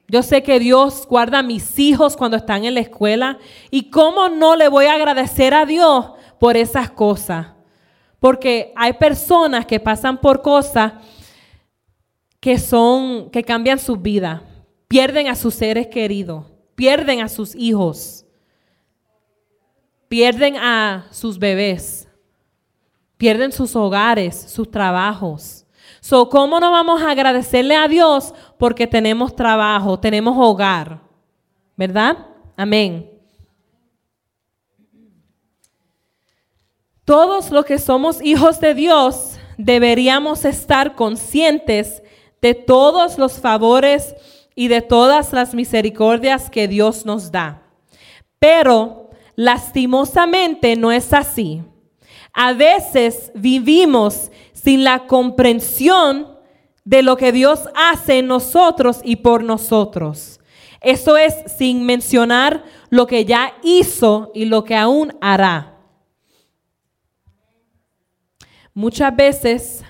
Yo 0.07 0.23
sé 0.23 0.43
que 0.43 0.59
Dios 0.59 1.05
guarda 1.07 1.39
a 1.39 1.43
mis 1.43 1.79
hijos 1.79 2.15
cuando 2.15 2.37
están 2.37 2.63
en 2.65 2.75
la 2.75 2.79
escuela. 2.79 3.39
¿Y 3.71 3.89
cómo 3.89 4.29
no 4.29 4.55
le 4.55 4.67
voy 4.69 4.85
a 4.85 4.93
agradecer 4.93 5.53
a 5.53 5.65
Dios 5.65 6.11
por 6.39 6.55
esas 6.57 6.91
cosas? 6.91 7.47
Porque 8.19 8.71
hay 8.75 8.93
personas 8.93 9.65
que 9.65 9.79
pasan 9.79 10.19
por 10.19 10.41
cosas 10.41 10.93
que 12.39 12.57
son, 12.59 13.29
que 13.31 13.43
cambian 13.43 13.79
su 13.79 13.97
vida. 13.97 14.43
Pierden 14.87 15.27
a 15.27 15.35
sus 15.35 15.55
seres 15.55 15.87
queridos. 15.87 16.45
Pierden 16.75 17.21
a 17.21 17.29
sus 17.29 17.55
hijos 17.55 18.25
pierden 20.07 20.55
a 20.57 21.07
sus 21.11 21.39
bebés, 21.39 22.04
pierden 23.17 23.51
sus 23.51 23.75
hogares, 23.75 24.35
sus 24.49 24.69
trabajos. 24.69 25.65
So, 25.99 26.29
¿Cómo 26.29 26.59
no 26.59 26.71
vamos 26.71 27.01
a 27.01 27.11
agradecerle 27.11 27.75
a 27.75 27.87
Dios 27.87 28.33
porque 28.57 28.85
tenemos 28.87 29.35
trabajo, 29.35 29.99
tenemos 29.99 30.35
hogar? 30.37 31.01
¿Verdad? 31.75 32.17
Amén. 32.55 33.09
Todos 37.03 37.51
los 37.51 37.65
que 37.65 37.77
somos 37.77 38.21
hijos 38.21 38.59
de 38.59 38.73
Dios 38.73 39.37
deberíamos 39.57 40.45
estar 40.45 40.95
conscientes 40.95 42.01
de 42.41 42.53
todos 42.53 43.17
los 43.17 43.39
favores 43.39 44.15
y 44.55 44.67
de 44.67 44.81
todas 44.81 45.33
las 45.33 45.53
misericordias 45.53 46.49
que 46.49 46.67
Dios 46.67 47.05
nos 47.05 47.31
da. 47.31 47.61
Pero 48.39 49.05
Lastimosamente 49.35 50.75
no 50.75 50.91
es 50.91 51.13
así. 51.13 51.61
A 52.37 52.51
veces 52.51 53.31
vivimos 53.33 54.29
sin 54.51 54.83
la 54.83 55.07
comprensión 55.07 56.37
de 56.83 57.01
lo 57.01 57.15
que 57.15 57.31
Dios 57.31 57.69
hace 57.73 58.19
en 58.19 58.27
nosotros 58.27 58.99
y 59.05 59.15
por 59.15 59.41
nosotros. 59.41 60.41
Eso 60.81 61.15
es 61.15 61.33
sin 61.57 61.85
mencionar 61.85 62.65
lo 62.89 63.07
que 63.07 63.23
ya 63.23 63.53
hizo 63.63 64.31
y 64.35 64.45
lo 64.45 64.65
que 64.65 64.75
aún 64.75 65.17
hará. 65.21 65.79
Muchas 68.73 69.15
veces 69.15 69.85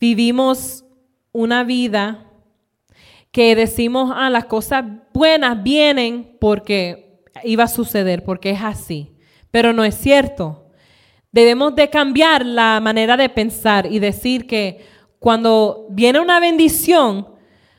vivimos 0.00 0.82
una 1.30 1.62
vida 1.62 2.24
que 3.30 3.54
decimos, 3.54 4.10
ah, 4.14 4.30
las 4.30 4.46
cosas 4.46 4.82
buenas 5.12 5.62
vienen 5.62 6.38
porque 6.40 7.22
iba 7.44 7.64
a 7.64 7.68
suceder 7.68 8.24
porque 8.24 8.50
es 8.50 8.62
así. 8.62 9.17
Pero 9.50 9.72
no 9.72 9.84
es 9.84 9.94
cierto. 9.96 10.66
Debemos 11.32 11.74
de 11.74 11.90
cambiar 11.90 12.44
la 12.44 12.80
manera 12.80 13.16
de 13.16 13.28
pensar 13.28 13.86
y 13.90 13.98
decir 13.98 14.46
que 14.46 14.84
cuando 15.18 15.86
viene 15.90 16.20
una 16.20 16.40
bendición, 16.40 17.28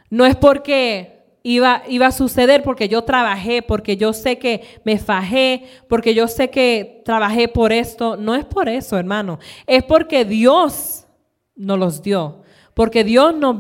no 0.10 0.26
es 0.26 0.36
porque 0.36 1.20
iba, 1.44 1.84
iba 1.88 2.08
a 2.08 2.12
suceder 2.12 2.64
porque 2.64 2.90
yo 2.90 3.04
trabajé, 3.04 3.62
porque 3.62 3.98
yo 3.98 4.14
sé 4.14 4.38
que 4.38 4.62
me 4.84 4.98
fajé, 4.98 5.64
porque 5.88 6.14
yo 6.14 6.28
sé 6.28 6.50
que 6.50 7.02
trabajé 7.06 7.48
por 7.48 7.72
esto. 7.72 8.18
No 8.18 8.36
es 8.36 8.46
por 8.46 8.70
eso, 8.70 8.98
hermano. 8.98 9.40
Es 9.66 9.84
porque 9.84 10.26
Dios 10.26 11.08
nos 11.56 11.80
los 11.80 12.02
dio. 12.02 12.44
Porque 12.74 13.04
Dios 13.04 13.36
nos, 13.36 13.56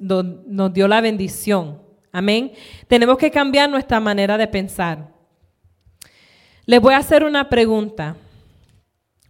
nos 0.00 0.72
dio 0.72 0.88
la 0.88 1.00
bendición. 1.00 1.80
Amén. 2.12 2.52
Tenemos 2.88 3.18
que 3.18 3.30
cambiar 3.30 3.70
nuestra 3.70 4.00
manera 4.00 4.38
de 4.38 4.46
pensar. 4.48 5.13
Le 6.66 6.78
voy 6.78 6.94
a 6.94 6.98
hacer 6.98 7.24
una 7.24 7.48
pregunta. 7.50 8.16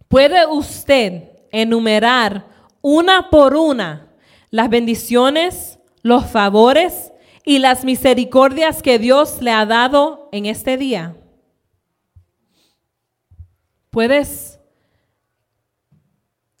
¿Puede 0.07 0.45
usted 0.45 1.31
enumerar 1.51 2.47
una 2.81 3.29
por 3.29 3.55
una 3.55 4.07
las 4.51 4.69
bendiciones, 4.69 5.79
los 6.01 6.25
favores 6.25 7.11
y 7.43 7.59
las 7.59 7.83
misericordias 7.83 8.81
que 8.81 8.99
Dios 8.99 9.41
le 9.41 9.51
ha 9.51 9.65
dado 9.65 10.29
en 10.31 10.45
este 10.45 10.77
día? 10.77 11.17
¿Puedes 13.89 14.59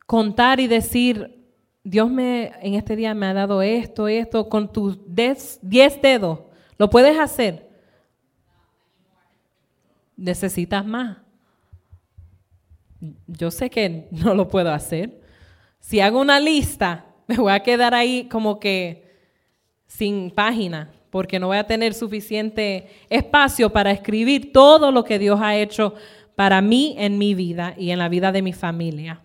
contar 0.05 0.59
y 0.59 0.67
decir, 0.67 1.53
Dios 1.83 2.09
me 2.09 2.51
en 2.61 2.73
este 2.73 2.95
día 2.95 3.13
me 3.13 3.27
ha 3.27 3.33
dado 3.33 3.61
esto, 3.61 4.07
esto, 4.07 4.49
con 4.49 4.71
tus 4.71 4.97
diez 5.07 5.59
dedos? 6.01 6.39
¿Lo 6.77 6.89
puedes 6.89 7.17
hacer? 7.17 7.64
Necesitas 10.17 10.85
más. 10.85 11.17
Yo 13.27 13.51
sé 13.51 13.69
que 13.69 14.07
no 14.11 14.33
lo 14.33 14.47
puedo 14.47 14.71
hacer. 14.71 15.21
Si 15.79 15.99
hago 15.99 16.19
una 16.19 16.39
lista, 16.39 17.05
me 17.27 17.37
voy 17.37 17.53
a 17.53 17.61
quedar 17.61 17.93
ahí 17.93 18.27
como 18.29 18.59
que 18.59 19.05
sin 19.87 20.31
página, 20.31 20.91
porque 21.09 21.39
no 21.39 21.47
voy 21.47 21.57
a 21.57 21.67
tener 21.67 21.93
suficiente 21.93 22.89
espacio 23.09 23.69
para 23.69 23.91
escribir 23.91 24.51
todo 24.51 24.91
lo 24.91 25.03
que 25.03 25.19
Dios 25.19 25.39
ha 25.41 25.55
hecho 25.55 25.93
para 26.35 26.61
mí 26.61 26.95
en 26.97 27.17
mi 27.17 27.33
vida 27.33 27.73
y 27.77 27.91
en 27.91 27.99
la 27.99 28.09
vida 28.09 28.31
de 28.31 28.41
mi 28.41 28.51
familia. 28.51 29.21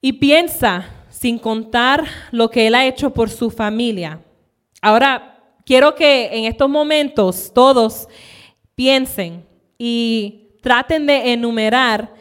Y 0.00 0.14
piensa, 0.14 0.86
sin 1.08 1.38
contar 1.38 2.04
lo 2.32 2.50
que 2.50 2.66
Él 2.66 2.74
ha 2.74 2.84
hecho 2.84 3.14
por 3.14 3.30
su 3.30 3.50
familia. 3.50 4.20
Ahora, 4.82 5.33
Quiero 5.64 5.94
que 5.94 6.26
en 6.26 6.44
estos 6.44 6.68
momentos 6.68 7.50
todos 7.54 8.06
piensen 8.74 9.46
y 9.78 10.50
traten 10.60 11.06
de 11.06 11.32
enumerar 11.32 12.12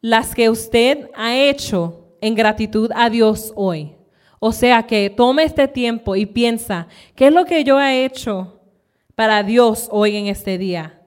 las 0.00 0.34
que 0.34 0.50
usted 0.50 1.08
ha 1.14 1.36
hecho 1.36 2.16
en 2.20 2.34
gratitud 2.34 2.90
a 2.94 3.08
Dios 3.08 3.52
hoy. 3.54 3.94
O 4.40 4.52
sea 4.52 4.84
que 4.84 5.10
tome 5.10 5.44
este 5.44 5.68
tiempo 5.68 6.16
y 6.16 6.26
piensa, 6.26 6.88
¿qué 7.14 7.28
es 7.28 7.32
lo 7.32 7.44
que 7.44 7.64
yo 7.64 7.80
he 7.80 8.04
hecho 8.04 8.60
para 9.14 9.42
Dios 9.42 9.88
hoy 9.90 10.16
en 10.16 10.26
este 10.26 10.58
día? 10.58 11.00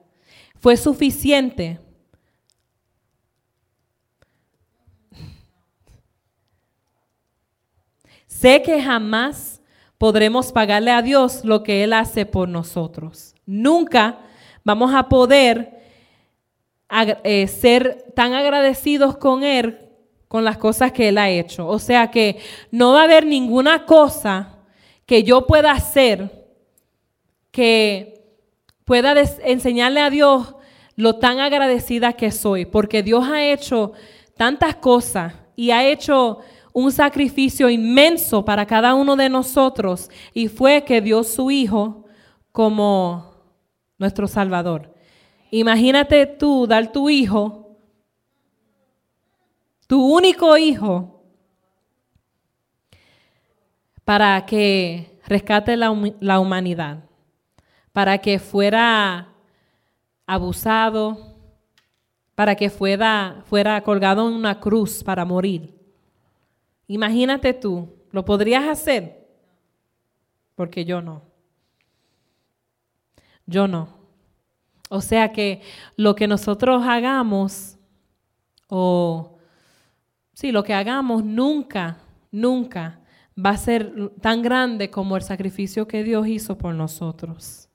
¿Fue 0.58 0.76
suficiente? 0.76 1.78
Sé 8.26 8.62
que 8.62 8.82
jamás 8.82 9.51
podremos 10.02 10.50
pagarle 10.50 10.90
a 10.90 11.00
Dios 11.00 11.44
lo 11.44 11.62
que 11.62 11.84
Él 11.84 11.92
hace 11.92 12.26
por 12.26 12.48
nosotros. 12.48 13.36
Nunca 13.46 14.18
vamos 14.64 14.92
a 14.92 15.08
poder 15.08 15.78
eh, 17.22 17.46
ser 17.46 18.12
tan 18.16 18.32
agradecidos 18.32 19.16
con 19.16 19.44
Él 19.44 19.78
con 20.26 20.44
las 20.44 20.58
cosas 20.58 20.90
que 20.90 21.10
Él 21.10 21.18
ha 21.18 21.30
hecho. 21.30 21.68
O 21.68 21.78
sea 21.78 22.10
que 22.10 22.40
no 22.72 22.94
va 22.94 23.02
a 23.02 23.04
haber 23.04 23.24
ninguna 23.24 23.86
cosa 23.86 24.56
que 25.06 25.22
yo 25.22 25.46
pueda 25.46 25.70
hacer 25.70 26.48
que 27.52 28.24
pueda 28.84 29.14
enseñarle 29.44 30.00
a 30.00 30.10
Dios 30.10 30.56
lo 30.96 31.14
tan 31.20 31.38
agradecida 31.38 32.14
que 32.14 32.32
soy, 32.32 32.66
porque 32.66 33.04
Dios 33.04 33.28
ha 33.28 33.44
hecho 33.44 33.92
tantas 34.36 34.74
cosas 34.74 35.34
y 35.54 35.70
ha 35.70 35.86
hecho 35.86 36.40
un 36.72 36.90
sacrificio 36.90 37.68
inmenso 37.68 38.44
para 38.44 38.66
cada 38.66 38.94
uno 38.94 39.16
de 39.16 39.28
nosotros 39.28 40.10
y 40.32 40.48
fue 40.48 40.84
que 40.84 41.00
dio 41.00 41.22
su 41.24 41.50
Hijo 41.50 42.04
como 42.50 43.32
nuestro 43.98 44.26
Salvador. 44.26 44.94
Imagínate 45.50 46.26
tú 46.26 46.66
dar 46.66 46.92
tu 46.92 47.10
hijo, 47.10 47.76
tu 49.86 50.02
único 50.02 50.56
hijo, 50.56 51.22
para 54.04 54.44
que 54.46 55.20
rescate 55.26 55.76
la, 55.76 55.94
la 56.20 56.40
humanidad, 56.40 57.04
para 57.92 58.18
que 58.18 58.38
fuera 58.38 59.28
abusado, 60.26 61.36
para 62.34 62.54
que 62.56 62.70
fuera, 62.70 63.42
fuera 63.44 63.82
colgado 63.82 64.26
en 64.26 64.34
una 64.34 64.58
cruz 64.58 65.04
para 65.04 65.24
morir 65.24 65.81
Imagínate 66.92 67.54
tú, 67.54 67.88
¿lo 68.10 68.22
podrías 68.22 68.68
hacer? 68.68 69.26
Porque 70.54 70.84
yo 70.84 71.00
no. 71.00 71.22
Yo 73.46 73.66
no. 73.66 73.88
O 74.90 75.00
sea 75.00 75.32
que 75.32 75.62
lo 75.96 76.14
que 76.14 76.28
nosotros 76.28 76.82
hagamos, 76.86 77.78
o 78.68 79.38
sí, 80.34 80.52
lo 80.52 80.64
que 80.64 80.74
hagamos 80.74 81.24
nunca, 81.24 81.96
nunca 82.30 83.00
va 83.42 83.50
a 83.50 83.56
ser 83.56 84.10
tan 84.20 84.42
grande 84.42 84.90
como 84.90 85.16
el 85.16 85.22
sacrificio 85.22 85.88
que 85.88 86.04
Dios 86.04 86.26
hizo 86.26 86.58
por 86.58 86.74
nosotros. 86.74 87.70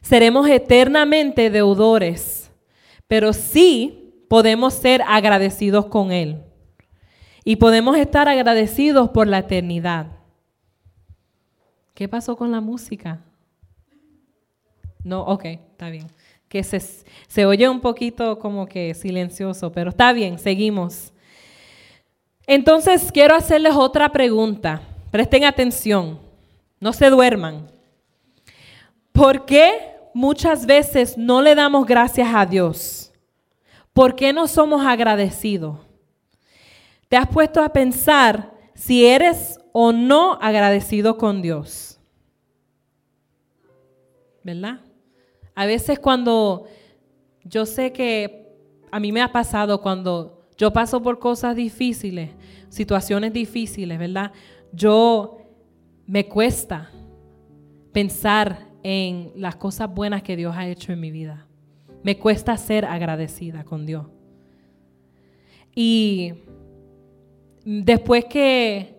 Seremos 0.00 0.48
eternamente 0.48 1.50
deudores, 1.50 2.50
pero 3.06 3.34
sí 3.34 4.05
podemos 4.28 4.74
ser 4.74 5.02
agradecidos 5.06 5.86
con 5.86 6.12
Él. 6.12 6.42
Y 7.44 7.56
podemos 7.56 7.96
estar 7.96 8.28
agradecidos 8.28 9.10
por 9.10 9.28
la 9.28 9.38
eternidad. 9.38 10.08
¿Qué 11.94 12.08
pasó 12.08 12.36
con 12.36 12.50
la 12.50 12.60
música? 12.60 13.20
No, 15.04 15.22
ok, 15.22 15.44
está 15.44 15.88
bien. 15.88 16.06
Que 16.48 16.64
se, 16.64 16.80
se 16.80 17.46
oye 17.46 17.68
un 17.68 17.80
poquito 17.80 18.38
como 18.38 18.66
que 18.66 18.94
silencioso, 18.94 19.70
pero 19.70 19.90
está 19.90 20.12
bien, 20.12 20.38
seguimos. 20.38 21.12
Entonces 22.46 23.10
quiero 23.12 23.34
hacerles 23.34 23.74
otra 23.74 24.10
pregunta. 24.10 24.82
Presten 25.10 25.44
atención, 25.44 26.18
no 26.80 26.92
se 26.92 27.08
duerman. 27.08 27.70
¿Por 29.12 29.46
qué 29.46 29.94
muchas 30.12 30.66
veces 30.66 31.16
no 31.16 31.40
le 31.40 31.54
damos 31.54 31.86
gracias 31.86 32.28
a 32.34 32.44
Dios? 32.44 33.05
¿Por 33.96 34.14
qué 34.14 34.34
no 34.34 34.46
somos 34.46 34.84
agradecidos? 34.84 35.78
¿Te 37.08 37.16
has 37.16 37.26
puesto 37.28 37.62
a 37.62 37.70
pensar 37.70 38.52
si 38.74 39.06
eres 39.06 39.58
o 39.72 39.90
no 39.90 40.34
agradecido 40.42 41.16
con 41.16 41.40
Dios? 41.40 41.98
¿Verdad? 44.44 44.80
A 45.54 45.64
veces 45.64 45.98
cuando 45.98 46.66
yo 47.42 47.64
sé 47.64 47.94
que 47.94 48.46
a 48.92 49.00
mí 49.00 49.12
me 49.12 49.22
ha 49.22 49.32
pasado 49.32 49.80
cuando 49.80 50.46
yo 50.58 50.74
paso 50.74 51.02
por 51.02 51.18
cosas 51.18 51.56
difíciles, 51.56 52.32
situaciones 52.68 53.32
difíciles, 53.32 53.98
¿verdad? 53.98 54.30
Yo 54.72 55.38
me 56.04 56.28
cuesta 56.28 56.90
pensar 57.94 58.68
en 58.82 59.32
las 59.36 59.56
cosas 59.56 59.88
buenas 59.88 60.22
que 60.22 60.36
Dios 60.36 60.54
ha 60.54 60.68
hecho 60.68 60.92
en 60.92 61.00
mi 61.00 61.10
vida. 61.10 61.45
Me 62.06 62.16
cuesta 62.18 62.56
ser 62.56 62.84
agradecida 62.84 63.64
con 63.64 63.84
Dios. 63.84 64.06
Y 65.74 66.34
después 67.64 68.26
que 68.26 68.94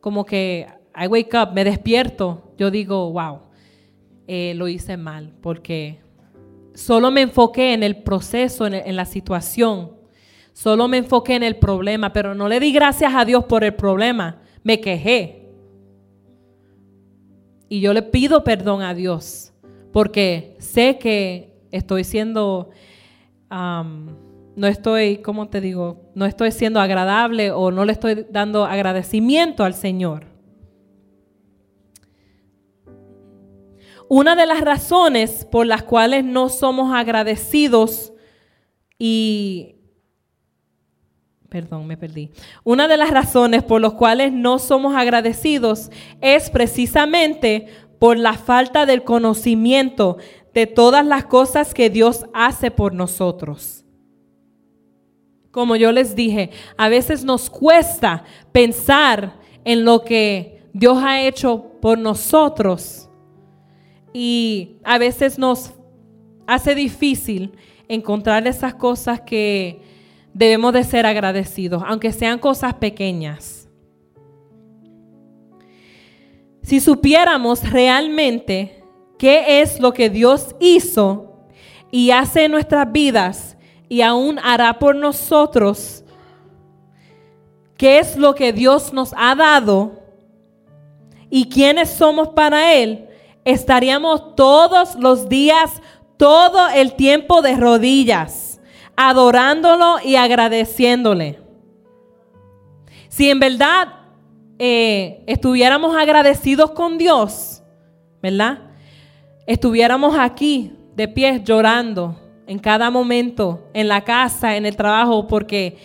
como 0.00 0.26
que 0.26 0.66
I 1.00 1.06
wake 1.06 1.32
up, 1.40 1.52
me 1.54 1.62
despierto, 1.62 2.52
yo 2.58 2.72
digo, 2.72 3.12
wow, 3.12 3.42
eh, 4.26 4.54
lo 4.56 4.66
hice 4.66 4.96
mal, 4.96 5.32
porque 5.40 6.00
solo 6.74 7.12
me 7.12 7.20
enfoqué 7.20 7.72
en 7.72 7.84
el 7.84 8.02
proceso, 8.02 8.66
en, 8.66 8.96
la 8.96 9.04
situación, 9.04 9.92
solo 10.52 10.88
me 10.88 10.96
enfoqué 10.96 11.36
en 11.36 11.44
el 11.44 11.54
problema, 11.54 12.12
pero 12.12 12.34
no 12.34 12.48
le 12.48 12.58
di 12.58 12.72
gracias 12.72 13.14
a 13.14 13.24
Dios 13.24 13.44
por 13.44 13.62
el 13.62 13.74
problema, 13.74 14.42
me 14.64 14.80
quejé. 14.80 15.52
Y 17.68 17.80
yo 17.80 17.94
le 17.94 18.02
pido 18.02 18.42
perdón 18.42 18.82
a 18.82 18.92
Dios, 18.92 19.52
porque 19.92 20.56
sé 20.58 20.98
que 20.98 21.49
estoy 21.70 22.04
siendo, 22.04 22.70
no 23.50 24.66
estoy, 24.66 25.18
¿cómo 25.18 25.48
te 25.48 25.60
digo? 25.60 26.10
No 26.14 26.26
estoy 26.26 26.52
siendo 26.52 26.80
agradable 26.80 27.50
o 27.50 27.70
no 27.70 27.84
le 27.84 27.92
estoy 27.92 28.26
dando 28.30 28.64
agradecimiento 28.64 29.64
al 29.64 29.74
Señor. 29.74 30.26
Una 34.08 34.34
de 34.34 34.44
las 34.44 34.60
razones 34.60 35.46
por 35.48 35.66
las 35.66 35.84
cuales 35.84 36.24
no 36.24 36.48
somos 36.48 36.92
agradecidos 36.92 38.12
y... 38.98 39.76
Perdón, 41.48 41.86
me 41.86 41.96
perdí. 41.96 42.30
Una 42.62 42.86
de 42.86 42.96
las 42.96 43.10
razones 43.10 43.62
por 43.62 43.80
las 43.80 43.92
cuales 43.92 44.32
no 44.32 44.58
somos 44.58 44.94
agradecidos 44.94 45.90
es 46.20 46.50
precisamente 46.50 47.66
por 48.00 48.18
la 48.18 48.32
falta 48.32 48.86
del 48.86 49.04
conocimiento 49.04 50.16
de 50.54 50.66
todas 50.66 51.04
las 51.04 51.26
cosas 51.26 51.74
que 51.74 51.90
Dios 51.90 52.26
hace 52.32 52.70
por 52.70 52.94
nosotros. 52.94 53.84
Como 55.50 55.76
yo 55.76 55.92
les 55.92 56.14
dije, 56.14 56.50
a 56.76 56.88
veces 56.88 57.24
nos 57.24 57.50
cuesta 57.50 58.24
pensar 58.52 59.34
en 59.64 59.84
lo 59.84 60.04
que 60.04 60.62
Dios 60.72 60.98
ha 61.02 61.22
hecho 61.22 61.72
por 61.80 61.98
nosotros 61.98 63.08
y 64.12 64.76
a 64.84 64.98
veces 64.98 65.38
nos 65.38 65.72
hace 66.46 66.74
difícil 66.74 67.52
encontrar 67.88 68.46
esas 68.46 68.74
cosas 68.74 69.20
que 69.20 69.82
debemos 70.32 70.72
de 70.72 70.84
ser 70.84 71.06
agradecidos, 71.06 71.82
aunque 71.86 72.12
sean 72.12 72.38
cosas 72.38 72.74
pequeñas. 72.74 73.68
Si 76.62 76.80
supiéramos 76.80 77.68
realmente 77.68 78.79
qué 79.20 79.60
es 79.60 79.78
lo 79.78 79.92
que 79.92 80.08
Dios 80.08 80.56
hizo 80.60 81.36
y 81.90 82.10
hace 82.10 82.46
en 82.46 82.52
nuestras 82.52 82.90
vidas 82.90 83.58
y 83.86 84.00
aún 84.00 84.38
hará 84.38 84.78
por 84.78 84.96
nosotros, 84.96 86.02
qué 87.76 87.98
es 87.98 88.16
lo 88.16 88.34
que 88.34 88.54
Dios 88.54 88.94
nos 88.94 89.12
ha 89.14 89.34
dado 89.34 90.00
y 91.28 91.50
quiénes 91.50 91.90
somos 91.90 92.28
para 92.28 92.72
Él, 92.72 93.08
estaríamos 93.44 94.36
todos 94.36 94.94
los 94.94 95.28
días, 95.28 95.82
todo 96.16 96.70
el 96.70 96.94
tiempo 96.94 97.42
de 97.42 97.56
rodillas, 97.56 98.58
adorándolo 98.96 99.96
y 100.02 100.16
agradeciéndole. 100.16 101.42
Si 103.08 103.28
en 103.28 103.38
verdad 103.38 103.88
eh, 104.58 105.22
estuviéramos 105.26 105.94
agradecidos 105.94 106.70
con 106.70 106.96
Dios, 106.96 107.62
¿verdad? 108.22 108.69
Estuviéramos 109.46 110.16
aquí 110.18 110.72
de 110.96 111.08
pie 111.08 111.42
llorando 111.44 112.16
en 112.46 112.58
cada 112.58 112.90
momento, 112.90 113.68
en 113.74 113.88
la 113.88 114.02
casa, 114.02 114.56
en 114.56 114.66
el 114.66 114.76
trabajo, 114.76 115.26
porque 115.26 115.76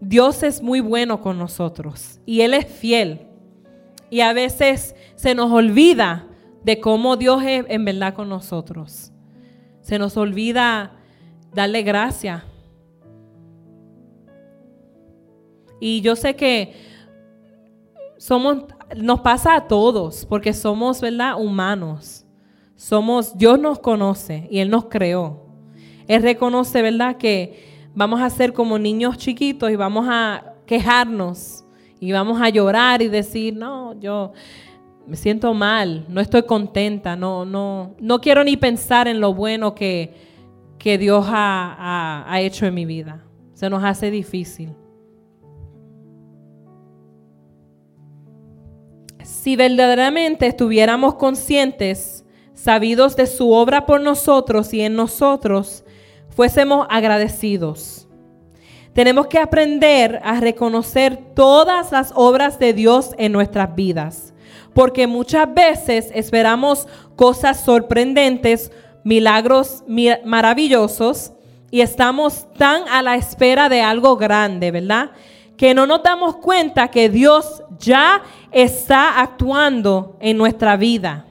Dios 0.00 0.42
es 0.42 0.62
muy 0.62 0.80
bueno 0.80 1.20
con 1.20 1.38
nosotros 1.38 2.20
y 2.24 2.40
Él 2.42 2.54
es 2.54 2.66
fiel. 2.66 3.26
Y 4.10 4.20
a 4.20 4.32
veces 4.32 4.94
se 5.16 5.34
nos 5.34 5.50
olvida 5.52 6.26
de 6.64 6.80
cómo 6.80 7.16
Dios 7.16 7.42
es 7.44 7.64
en 7.68 7.84
verdad 7.84 8.14
con 8.14 8.28
nosotros. 8.28 9.12
Se 9.82 9.98
nos 9.98 10.16
olvida 10.16 10.92
darle 11.52 11.82
gracias. 11.82 12.42
Y 15.80 16.00
yo 16.00 16.16
sé 16.16 16.34
que 16.36 16.74
somos, 18.16 18.64
nos 18.96 19.20
pasa 19.20 19.54
a 19.54 19.68
todos, 19.68 20.26
porque 20.26 20.52
somos, 20.52 21.00
¿verdad? 21.00 21.34
Humanos. 21.38 22.24
Somos, 22.76 23.36
Dios 23.36 23.58
nos 23.58 23.78
conoce 23.80 24.46
y 24.50 24.60
Él 24.60 24.70
nos 24.70 24.86
creó. 24.86 25.46
Él 26.06 26.22
reconoce, 26.22 26.80
¿verdad? 26.80 27.16
Que 27.16 27.88
vamos 27.94 28.20
a 28.20 28.30
ser 28.30 28.52
como 28.52 28.78
niños 28.78 29.18
chiquitos 29.18 29.70
y 29.70 29.76
vamos 29.76 30.06
a 30.08 30.54
quejarnos 30.66 31.64
y 32.00 32.12
vamos 32.12 32.40
a 32.40 32.48
llorar 32.48 33.02
y 33.02 33.08
decir, 33.08 33.56
no, 33.56 33.98
yo 33.98 34.32
me 35.06 35.16
siento 35.16 35.52
mal, 35.54 36.04
no 36.08 36.20
estoy 36.20 36.44
contenta, 36.44 37.16
no, 37.16 37.44
no, 37.44 37.94
no 37.98 38.20
quiero 38.20 38.44
ni 38.44 38.56
pensar 38.56 39.08
en 39.08 39.20
lo 39.20 39.34
bueno 39.34 39.74
que, 39.74 40.14
que 40.78 40.98
Dios 40.98 41.26
ha, 41.28 42.24
ha 42.26 42.40
hecho 42.40 42.66
en 42.66 42.74
mi 42.74 42.86
vida. 42.86 43.24
Se 43.54 43.68
nos 43.68 43.82
hace 43.82 44.10
difícil. 44.10 44.74
Si 49.48 49.56
verdaderamente 49.56 50.46
estuviéramos 50.46 51.14
conscientes, 51.14 52.22
sabidos 52.52 53.16
de 53.16 53.26
su 53.26 53.50
obra 53.50 53.86
por 53.86 53.98
nosotros 53.98 54.74
y 54.74 54.82
en 54.82 54.94
nosotros, 54.94 55.84
fuésemos 56.28 56.86
agradecidos. 56.90 58.06
Tenemos 58.92 59.26
que 59.28 59.38
aprender 59.38 60.20
a 60.22 60.38
reconocer 60.38 61.16
todas 61.34 61.92
las 61.92 62.12
obras 62.14 62.58
de 62.58 62.74
Dios 62.74 63.12
en 63.16 63.32
nuestras 63.32 63.74
vidas 63.74 64.34
porque 64.74 65.06
muchas 65.06 65.48
veces 65.54 66.10
esperamos 66.12 66.86
cosas 67.16 67.58
sorprendentes, 67.58 68.70
milagros 69.02 69.82
maravillosos, 70.26 71.32
y 71.70 71.80
estamos 71.80 72.52
tan 72.52 72.86
a 72.86 73.00
la 73.00 73.16
espera 73.16 73.70
de 73.70 73.80
algo 73.80 74.18
grande, 74.18 74.70
¿verdad? 74.70 75.12
Que 75.56 75.72
no 75.72 75.86
nos 75.86 76.02
damos 76.02 76.36
cuenta 76.36 76.88
que 76.88 77.08
Dios 77.08 77.62
ya 77.78 78.22
está 78.50 79.20
actuando 79.20 80.16
en 80.20 80.36
nuestra 80.36 80.76
vida. 80.76 81.26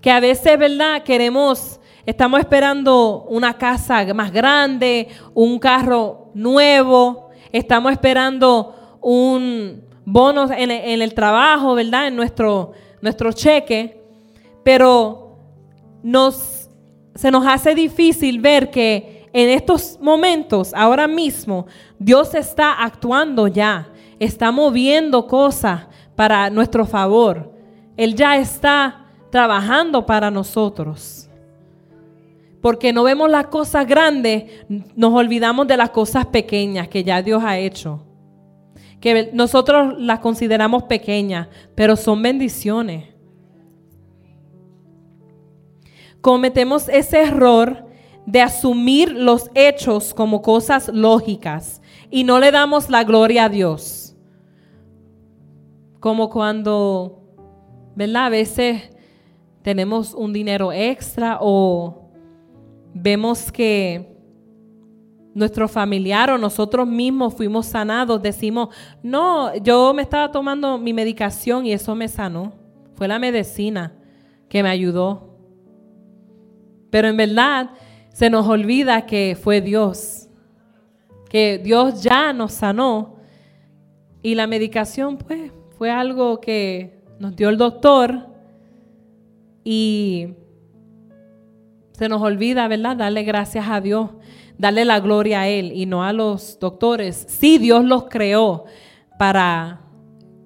Que 0.00 0.10
a 0.10 0.20
veces, 0.20 0.58
¿verdad? 0.58 1.02
Queremos, 1.02 1.80
estamos 2.04 2.40
esperando 2.40 3.24
una 3.28 3.56
casa 3.56 4.04
más 4.14 4.32
grande, 4.32 5.08
un 5.34 5.58
carro 5.58 6.30
nuevo, 6.34 7.30
estamos 7.52 7.92
esperando 7.92 8.98
un, 9.00 9.86
bonos 10.06 10.50
en, 10.52 10.70
el 10.70 11.12
trabajo, 11.12 11.74
¿verdad? 11.74 12.06
En 12.06 12.16
nuestro, 12.16 12.72
nuestro 13.02 13.32
cheque, 13.32 14.02
pero 14.62 15.36
nos, 16.02 16.70
se 17.14 17.30
nos 17.30 17.44
hace 17.46 17.74
difícil 17.74 18.40
ver 18.40 18.70
que 18.70 19.28
en 19.32 19.50
estos 19.50 19.98
momentos, 20.00 20.72
ahora 20.72 21.06
mismo, 21.06 21.66
Dios 21.98 22.34
está 22.34 22.72
actuando 22.72 23.48
ya, 23.48 23.88
está 24.18 24.50
moviendo 24.50 25.26
cosas 25.26 25.86
para 26.14 26.50
nuestro 26.50 26.86
favor. 26.86 27.52
Él 27.96 28.14
ya 28.14 28.36
está 28.36 29.06
trabajando 29.30 30.06
para 30.06 30.30
nosotros. 30.30 31.28
Porque 32.60 32.92
no 32.92 33.04
vemos 33.04 33.30
las 33.30 33.46
cosas 33.46 33.86
grandes, 33.86 34.44
nos 34.96 35.12
olvidamos 35.12 35.66
de 35.66 35.76
las 35.76 35.90
cosas 35.90 36.26
pequeñas 36.26 36.88
que 36.88 37.04
ya 37.04 37.22
Dios 37.22 37.42
ha 37.44 37.58
hecho 37.58 38.06
que 39.00 39.30
nosotros 39.32 39.94
las 39.98 40.20
consideramos 40.20 40.84
pequeñas, 40.84 41.48
pero 41.74 41.96
son 41.96 42.22
bendiciones. 42.22 43.04
Cometemos 46.20 46.88
ese 46.88 47.22
error 47.22 47.86
de 48.24 48.40
asumir 48.40 49.12
los 49.12 49.50
hechos 49.54 50.12
como 50.12 50.42
cosas 50.42 50.88
lógicas 50.92 51.80
y 52.10 52.24
no 52.24 52.40
le 52.40 52.50
damos 52.50 52.90
la 52.90 53.04
gloria 53.04 53.44
a 53.44 53.48
Dios. 53.48 54.05
Como 56.06 56.30
cuando, 56.30 57.18
¿verdad? 57.96 58.26
A 58.26 58.28
veces 58.28 58.90
tenemos 59.62 60.14
un 60.14 60.32
dinero 60.32 60.72
extra 60.72 61.38
o 61.40 62.12
vemos 62.94 63.50
que 63.50 64.16
nuestro 65.34 65.66
familiar 65.66 66.30
o 66.30 66.38
nosotros 66.38 66.86
mismos 66.86 67.34
fuimos 67.34 67.66
sanados, 67.66 68.22
decimos, 68.22 68.68
no, 69.02 69.56
yo 69.56 69.92
me 69.94 70.02
estaba 70.02 70.30
tomando 70.30 70.78
mi 70.78 70.92
medicación 70.92 71.66
y 71.66 71.72
eso 71.72 71.96
me 71.96 72.06
sanó. 72.06 72.52
Fue 72.94 73.08
la 73.08 73.18
medicina 73.18 73.92
que 74.48 74.62
me 74.62 74.68
ayudó. 74.68 75.36
Pero 76.88 77.08
en 77.08 77.16
verdad 77.16 77.70
se 78.10 78.30
nos 78.30 78.46
olvida 78.46 79.06
que 79.06 79.36
fue 79.36 79.60
Dios, 79.60 80.28
que 81.28 81.58
Dios 81.58 82.00
ya 82.00 82.32
nos 82.32 82.52
sanó 82.52 83.16
y 84.22 84.36
la 84.36 84.46
medicación 84.46 85.18
pues 85.18 85.50
fue 85.76 85.90
algo 85.90 86.40
que 86.40 87.02
nos 87.18 87.36
dio 87.36 87.48
el 87.50 87.58
doctor 87.58 88.26
y 89.62 90.28
se 91.92 92.08
nos 92.08 92.22
olvida, 92.22 92.66
¿verdad? 92.68 92.96
Darle 92.96 93.24
gracias 93.24 93.66
a 93.68 93.80
Dios, 93.80 94.10
darle 94.56 94.84
la 94.84 95.00
gloria 95.00 95.42
a 95.42 95.48
Él 95.48 95.72
y 95.74 95.86
no 95.86 96.02
a 96.02 96.12
los 96.12 96.58
doctores. 96.58 97.26
Sí, 97.28 97.58
Dios 97.58 97.84
los 97.84 98.04
creó 98.04 98.64
para 99.18 99.80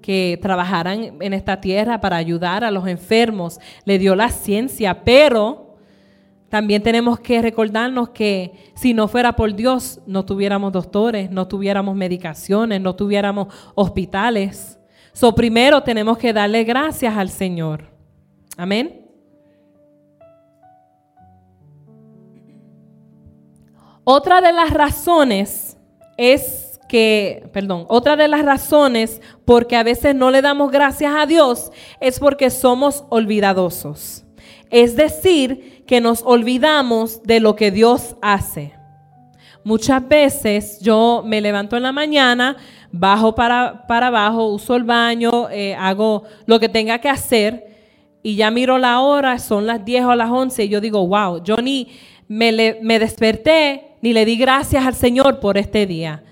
que 0.02 0.38
trabajaran 0.42 1.16
en 1.20 1.32
esta 1.32 1.60
tierra, 1.60 2.00
para 2.00 2.16
ayudar 2.16 2.64
a 2.64 2.70
los 2.70 2.88
enfermos. 2.88 3.60
Le 3.84 3.98
dio 3.98 4.16
la 4.16 4.30
ciencia, 4.30 5.04
pero 5.04 5.76
también 6.48 6.82
tenemos 6.82 7.20
que 7.20 7.40
recordarnos 7.40 8.08
que 8.08 8.72
si 8.74 8.94
no 8.94 9.06
fuera 9.06 9.34
por 9.36 9.54
Dios, 9.54 10.00
no 10.06 10.24
tuviéramos 10.24 10.72
doctores, 10.72 11.30
no 11.30 11.46
tuviéramos 11.46 11.94
medicaciones, 11.94 12.80
no 12.80 12.96
tuviéramos 12.96 13.54
hospitales. 13.76 14.79
So, 15.12 15.34
primero 15.34 15.82
tenemos 15.82 16.18
que 16.18 16.32
darle 16.32 16.64
gracias 16.64 17.16
al 17.16 17.28
Señor. 17.28 17.84
Amén. 18.56 19.06
Otra 24.04 24.40
de 24.40 24.52
las 24.52 24.70
razones 24.70 25.76
es 26.16 26.80
que, 26.88 27.48
perdón, 27.52 27.86
otra 27.88 28.16
de 28.16 28.26
las 28.26 28.44
razones 28.44 29.22
porque 29.44 29.76
a 29.76 29.84
veces 29.84 30.14
no 30.14 30.30
le 30.30 30.42
damos 30.42 30.72
gracias 30.72 31.14
a 31.16 31.26
Dios 31.26 31.70
es 32.00 32.18
porque 32.18 32.50
somos 32.50 33.04
olvidadosos. 33.08 34.24
Es 34.70 34.96
decir, 34.96 35.84
que 35.86 36.00
nos 36.00 36.22
olvidamos 36.22 37.22
de 37.22 37.40
lo 37.40 37.56
que 37.56 37.70
Dios 37.70 38.16
hace. 38.22 38.72
Muchas 39.62 40.06
veces 40.08 40.80
yo 40.80 41.22
me 41.24 41.40
levanto 41.40 41.76
en 41.76 41.82
la 41.82 41.92
mañana, 41.92 42.56
bajo 42.92 43.34
para, 43.34 43.86
para 43.86 44.08
abajo, 44.08 44.48
uso 44.48 44.76
el 44.76 44.84
baño, 44.84 45.48
eh, 45.50 45.74
hago 45.74 46.24
lo 46.46 46.58
que 46.58 46.68
tenga 46.68 46.98
que 46.98 47.08
hacer 47.08 47.70
y 48.22 48.36
ya 48.36 48.50
miro 48.50 48.78
la 48.78 49.00
hora, 49.00 49.38
son 49.38 49.66
las 49.66 49.84
10 49.84 50.04
o 50.04 50.14
las 50.14 50.30
11 50.30 50.64
y 50.64 50.68
yo 50.68 50.80
digo, 50.80 51.06
wow, 51.06 51.42
yo 51.42 51.56
ni 51.56 51.88
me, 52.28 52.78
me 52.82 52.98
desperté 52.98 53.96
ni 54.02 54.12
le 54.12 54.24
di 54.24 54.36
gracias 54.36 54.84
al 54.84 54.94
Señor 54.94 55.40
por 55.40 55.56
este 55.56 55.86
día. 55.86 56.22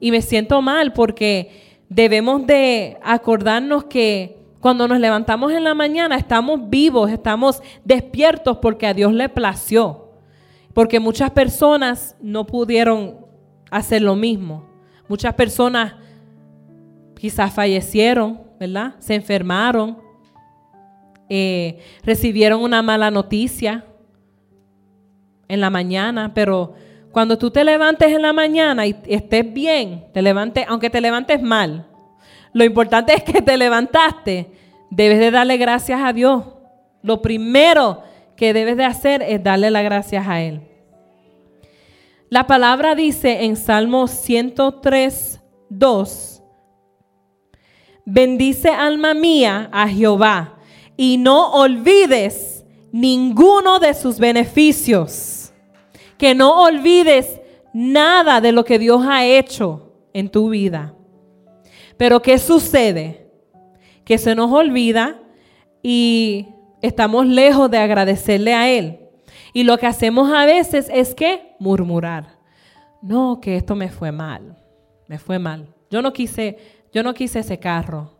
Y 0.00 0.10
me 0.10 0.22
siento 0.22 0.60
mal 0.62 0.92
porque 0.92 1.80
debemos 1.88 2.46
de 2.46 2.98
acordarnos 3.02 3.84
que 3.84 4.38
cuando 4.60 4.88
nos 4.88 4.98
levantamos 4.98 5.52
en 5.52 5.64
la 5.64 5.74
mañana 5.74 6.16
estamos 6.16 6.70
vivos, 6.70 7.10
estamos 7.10 7.62
despiertos 7.84 8.58
porque 8.58 8.86
a 8.86 8.94
Dios 8.94 9.12
le 9.12 9.28
plació. 9.28 10.08
Porque 10.72 11.00
muchas 11.00 11.30
personas 11.30 12.16
no 12.20 12.46
pudieron 12.46 13.18
hacer 13.70 14.02
lo 14.02 14.16
mismo. 14.16 14.66
Muchas 15.08 15.34
personas 15.34 15.94
quizás 17.24 17.54
fallecieron, 17.54 18.38
¿verdad? 18.60 18.96
Se 18.98 19.14
enfermaron, 19.14 19.96
eh, 21.30 21.78
recibieron 22.02 22.62
una 22.62 22.82
mala 22.82 23.10
noticia 23.10 23.82
en 25.48 25.58
la 25.62 25.70
mañana, 25.70 26.34
pero 26.34 26.74
cuando 27.12 27.38
tú 27.38 27.50
te 27.50 27.64
levantes 27.64 28.12
en 28.12 28.20
la 28.20 28.34
mañana 28.34 28.86
y 28.86 28.94
estés 29.06 29.50
bien, 29.50 30.04
te 30.12 30.20
levantes, 30.20 30.66
aunque 30.68 30.90
te 30.90 31.00
levantes 31.00 31.40
mal, 31.40 31.86
lo 32.52 32.62
importante 32.62 33.14
es 33.14 33.22
que 33.22 33.40
te 33.40 33.56
levantaste. 33.56 34.50
Debes 34.90 35.18
de 35.18 35.30
darle 35.30 35.56
gracias 35.56 36.02
a 36.04 36.12
Dios. 36.12 36.44
Lo 37.00 37.22
primero 37.22 38.02
que 38.36 38.52
debes 38.52 38.76
de 38.76 38.84
hacer 38.84 39.22
es 39.22 39.42
darle 39.42 39.70
las 39.70 39.84
gracias 39.84 40.28
a 40.28 40.42
Él. 40.42 40.60
La 42.28 42.46
palabra 42.46 42.94
dice 42.94 43.46
en 43.46 43.56
Salmo 43.56 44.08
103, 44.08 45.40
2, 45.70 46.33
bendice 48.04 48.68
alma 48.68 49.14
mía 49.14 49.68
a 49.72 49.88
Jehová 49.88 50.58
y 50.96 51.16
no 51.18 51.52
olvides 51.52 52.64
ninguno 52.92 53.78
de 53.78 53.94
sus 53.94 54.18
beneficios. 54.18 55.52
Que 56.18 56.34
no 56.34 56.62
olvides 56.62 57.40
nada 57.72 58.40
de 58.40 58.52
lo 58.52 58.64
que 58.64 58.78
Dios 58.78 59.04
ha 59.06 59.26
hecho 59.26 59.92
en 60.12 60.28
tu 60.28 60.50
vida. 60.50 60.94
Pero 61.96 62.22
¿qué 62.22 62.38
sucede? 62.38 63.30
Que 64.04 64.18
se 64.18 64.34
nos 64.34 64.50
olvida 64.52 65.20
y 65.82 66.46
estamos 66.82 67.26
lejos 67.26 67.70
de 67.70 67.78
agradecerle 67.78 68.54
a 68.54 68.70
Él. 68.70 69.00
Y 69.52 69.64
lo 69.64 69.78
que 69.78 69.86
hacemos 69.86 70.32
a 70.32 70.46
veces 70.46 70.90
es 70.92 71.14
que 71.14 71.54
murmurar. 71.58 72.38
No, 73.02 73.40
que 73.40 73.56
esto 73.56 73.74
me 73.74 73.88
fue 73.88 74.12
mal. 74.12 74.56
Me 75.08 75.18
fue 75.18 75.38
mal. 75.38 75.68
Yo 75.90 76.02
no 76.02 76.12
quise, 76.12 76.58
yo 76.94 77.02
no 77.02 77.12
quise 77.12 77.40
ese 77.40 77.58
carro, 77.58 78.12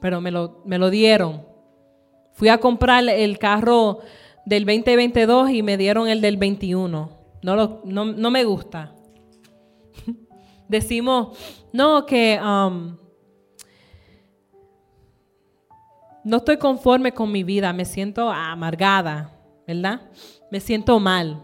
pero 0.00 0.22
me 0.22 0.30
lo, 0.30 0.62
me 0.64 0.78
lo 0.78 0.88
dieron. 0.88 1.46
Fui 2.32 2.48
a 2.48 2.58
comprar 2.58 3.06
el 3.06 3.38
carro 3.38 4.00
del 4.46 4.64
2022 4.64 5.50
y 5.50 5.62
me 5.62 5.76
dieron 5.76 6.08
el 6.08 6.22
del 6.22 6.38
21. 6.38 7.10
No, 7.42 7.56
lo, 7.56 7.82
no, 7.84 8.06
no 8.06 8.30
me 8.30 8.44
gusta. 8.44 8.94
Decimos, 10.68 11.38
no, 11.70 12.06
que 12.06 12.40
um, 12.42 12.96
no 16.24 16.38
estoy 16.38 16.56
conforme 16.56 17.12
con 17.12 17.30
mi 17.30 17.44
vida, 17.44 17.74
me 17.74 17.84
siento 17.84 18.30
amargada, 18.30 19.38
¿verdad? 19.66 20.00
Me 20.50 20.60
siento 20.60 20.98
mal. 20.98 21.42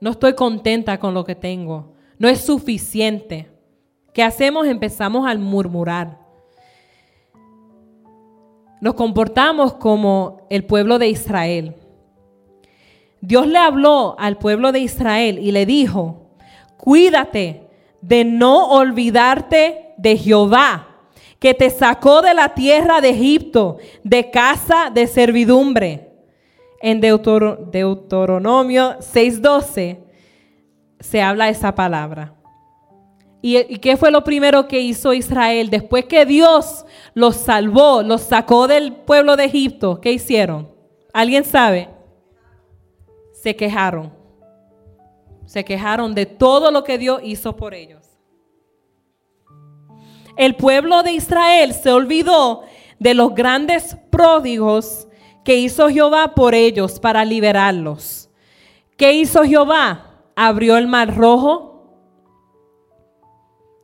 No 0.00 0.10
estoy 0.10 0.34
contenta 0.34 1.00
con 1.00 1.14
lo 1.14 1.24
que 1.24 1.34
tengo. 1.34 1.94
No 2.16 2.28
es 2.28 2.42
suficiente. 2.42 3.49
¿Qué 4.12 4.22
hacemos? 4.22 4.66
Empezamos 4.66 5.26
al 5.26 5.38
murmurar. 5.38 6.18
Nos 8.80 8.94
comportamos 8.94 9.74
como 9.74 10.46
el 10.50 10.64
pueblo 10.64 10.98
de 10.98 11.08
Israel. 11.08 11.76
Dios 13.20 13.46
le 13.46 13.58
habló 13.58 14.16
al 14.18 14.38
pueblo 14.38 14.72
de 14.72 14.80
Israel 14.80 15.38
y 15.38 15.52
le 15.52 15.66
dijo, 15.66 16.30
cuídate 16.78 17.68
de 18.00 18.24
no 18.24 18.70
olvidarte 18.70 19.94
de 19.98 20.16
Jehová 20.16 20.86
que 21.38 21.54
te 21.54 21.70
sacó 21.70 22.22
de 22.22 22.34
la 22.34 22.54
tierra 22.54 23.00
de 23.00 23.10
Egipto, 23.10 23.78
de 24.04 24.30
casa 24.30 24.90
de 24.92 25.06
servidumbre. 25.06 26.08
En 26.80 27.00
Deuteronomio 27.00 28.96
6:12 29.00 29.98
se 31.00 31.22
habla 31.22 31.48
esa 31.48 31.74
palabra. 31.74 32.39
¿Y, 33.42 33.58
¿Y 33.58 33.78
qué 33.78 33.96
fue 33.96 34.10
lo 34.10 34.22
primero 34.22 34.68
que 34.68 34.80
hizo 34.80 35.14
Israel? 35.14 35.70
Después 35.70 36.04
que 36.04 36.26
Dios 36.26 36.84
los 37.14 37.36
salvó, 37.36 38.02
los 38.02 38.22
sacó 38.22 38.68
del 38.68 38.92
pueblo 38.92 39.36
de 39.36 39.44
Egipto, 39.44 40.00
¿qué 40.00 40.12
hicieron? 40.12 40.70
¿Alguien 41.12 41.44
sabe? 41.44 41.88
Se 43.32 43.56
quejaron. 43.56 44.12
Se 45.46 45.64
quejaron 45.64 46.14
de 46.14 46.26
todo 46.26 46.70
lo 46.70 46.84
que 46.84 46.98
Dios 46.98 47.20
hizo 47.24 47.56
por 47.56 47.74
ellos 47.74 48.00
el 50.40 50.56
pueblo 50.56 51.02
de 51.02 51.12
Israel 51.12 51.74
se 51.74 51.92
olvidó 51.92 52.62
de 52.98 53.12
los 53.12 53.34
grandes 53.34 53.94
pródigos 54.08 55.06
que 55.44 55.56
hizo 55.56 55.90
Jehová 55.90 56.34
por 56.34 56.54
ellos 56.54 56.98
para 56.98 57.26
liberarlos. 57.26 58.30
¿Qué 58.96 59.12
hizo 59.12 59.44
Jehová? 59.44 60.22
Abrió 60.34 60.78
el 60.78 60.86
mar 60.86 61.14
rojo. 61.14 61.69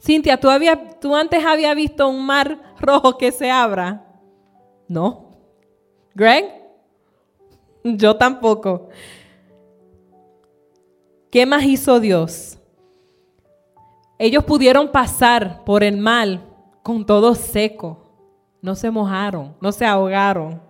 Cintia, 0.07 0.39
¿tú, 0.39 0.49
¿tú 1.01 1.17
antes 1.17 1.45
habías 1.45 1.75
visto 1.75 2.07
un 2.07 2.25
mar 2.25 2.77
rojo 2.79 3.19
que 3.19 3.33
se 3.33 3.51
abra? 3.51 4.07
No. 4.87 5.33
Greg? 6.15 6.45
Yo 7.83 8.15
tampoco. 8.15 8.89
¿Qué 11.29 11.45
más 11.45 11.65
hizo 11.65 11.99
Dios? 11.99 12.57
Ellos 14.17 14.45
pudieron 14.45 14.93
pasar 14.93 15.65
por 15.65 15.83
el 15.83 15.97
mal 15.97 16.41
con 16.85 17.05
todo 17.05 17.35
seco. 17.35 18.05
No 18.63 18.77
se 18.77 18.93
mojaron, 18.93 19.57
no 19.61 19.73
se 19.73 19.87
ahogaron. 19.87 20.63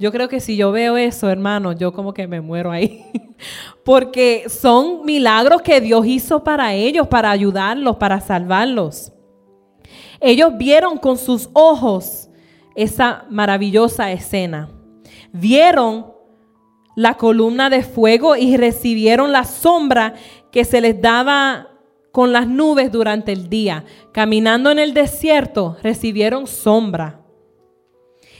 Yo 0.00 0.10
creo 0.10 0.30
que 0.30 0.40
si 0.40 0.56
yo 0.56 0.72
veo 0.72 0.96
eso, 0.96 1.28
hermano, 1.28 1.72
yo 1.72 1.92
como 1.92 2.14
que 2.14 2.26
me 2.26 2.40
muero 2.40 2.70
ahí. 2.70 3.04
Porque 3.84 4.46
son 4.48 5.04
milagros 5.04 5.60
que 5.60 5.82
Dios 5.82 6.06
hizo 6.06 6.42
para 6.42 6.72
ellos, 6.72 7.06
para 7.06 7.30
ayudarlos, 7.30 7.96
para 7.96 8.18
salvarlos. 8.18 9.12
Ellos 10.18 10.56
vieron 10.56 10.96
con 10.96 11.18
sus 11.18 11.50
ojos 11.52 12.30
esa 12.74 13.26
maravillosa 13.28 14.10
escena. 14.10 14.70
Vieron 15.32 16.06
la 16.96 17.18
columna 17.18 17.68
de 17.68 17.82
fuego 17.82 18.36
y 18.36 18.56
recibieron 18.56 19.32
la 19.32 19.44
sombra 19.44 20.14
que 20.50 20.64
se 20.64 20.80
les 20.80 20.98
daba 21.02 21.68
con 22.10 22.32
las 22.32 22.48
nubes 22.48 22.90
durante 22.90 23.32
el 23.32 23.50
día. 23.50 23.84
Caminando 24.12 24.70
en 24.70 24.78
el 24.78 24.94
desierto, 24.94 25.76
recibieron 25.82 26.46
sombra. 26.46 27.20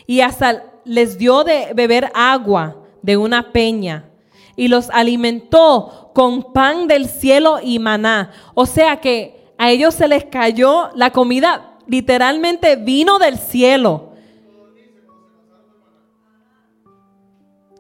Y 0.06 0.22
hasta 0.22 0.69
les 0.90 1.18
dio 1.18 1.44
de 1.44 1.72
beber 1.72 2.10
agua 2.14 2.76
de 3.00 3.16
una 3.16 3.52
peña 3.52 4.10
y 4.56 4.66
los 4.66 4.90
alimentó 4.90 6.10
con 6.12 6.52
pan 6.52 6.88
del 6.88 7.06
cielo 7.06 7.60
y 7.62 7.78
maná. 7.78 8.32
O 8.54 8.66
sea 8.66 9.00
que 9.00 9.52
a 9.56 9.70
ellos 9.70 9.94
se 9.94 10.08
les 10.08 10.24
cayó 10.24 10.90
la 10.96 11.12
comida, 11.12 11.78
literalmente 11.86 12.74
vino 12.74 13.20
del 13.20 13.38
cielo. 13.38 14.14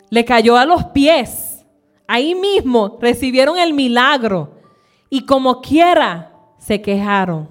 Le 0.08 0.24
cayó 0.24 0.56
a 0.56 0.64
los 0.64 0.84
pies. 0.84 1.66
Ahí 2.06 2.36
mismo 2.36 2.96
recibieron 3.00 3.58
el 3.58 3.74
milagro 3.74 4.54
y 5.08 5.26
como 5.26 5.60
quiera 5.60 6.32
se 6.58 6.80
quejaron. 6.80 7.48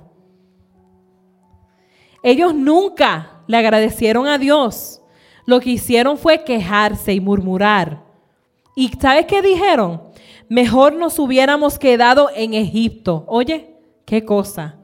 Ellos 2.24 2.56
nunca 2.56 3.42
le 3.46 3.58
agradecieron 3.58 4.26
a 4.26 4.38
Dios. 4.38 4.99
Lo 5.50 5.60
que 5.60 5.72
hicieron 5.72 6.16
fue 6.20 6.44
quejarse 6.44 7.12
y 7.12 7.20
murmurar. 7.20 8.06
¿Y 8.76 8.90
sabes 8.90 9.26
qué 9.26 9.42
dijeron? 9.42 10.00
Mejor 10.48 10.94
nos 10.94 11.18
hubiéramos 11.18 11.80
quedado 11.80 12.30
en 12.36 12.54
Egipto. 12.54 13.24
Oye, 13.26 13.76
qué 14.06 14.24
cosa. 14.24 14.78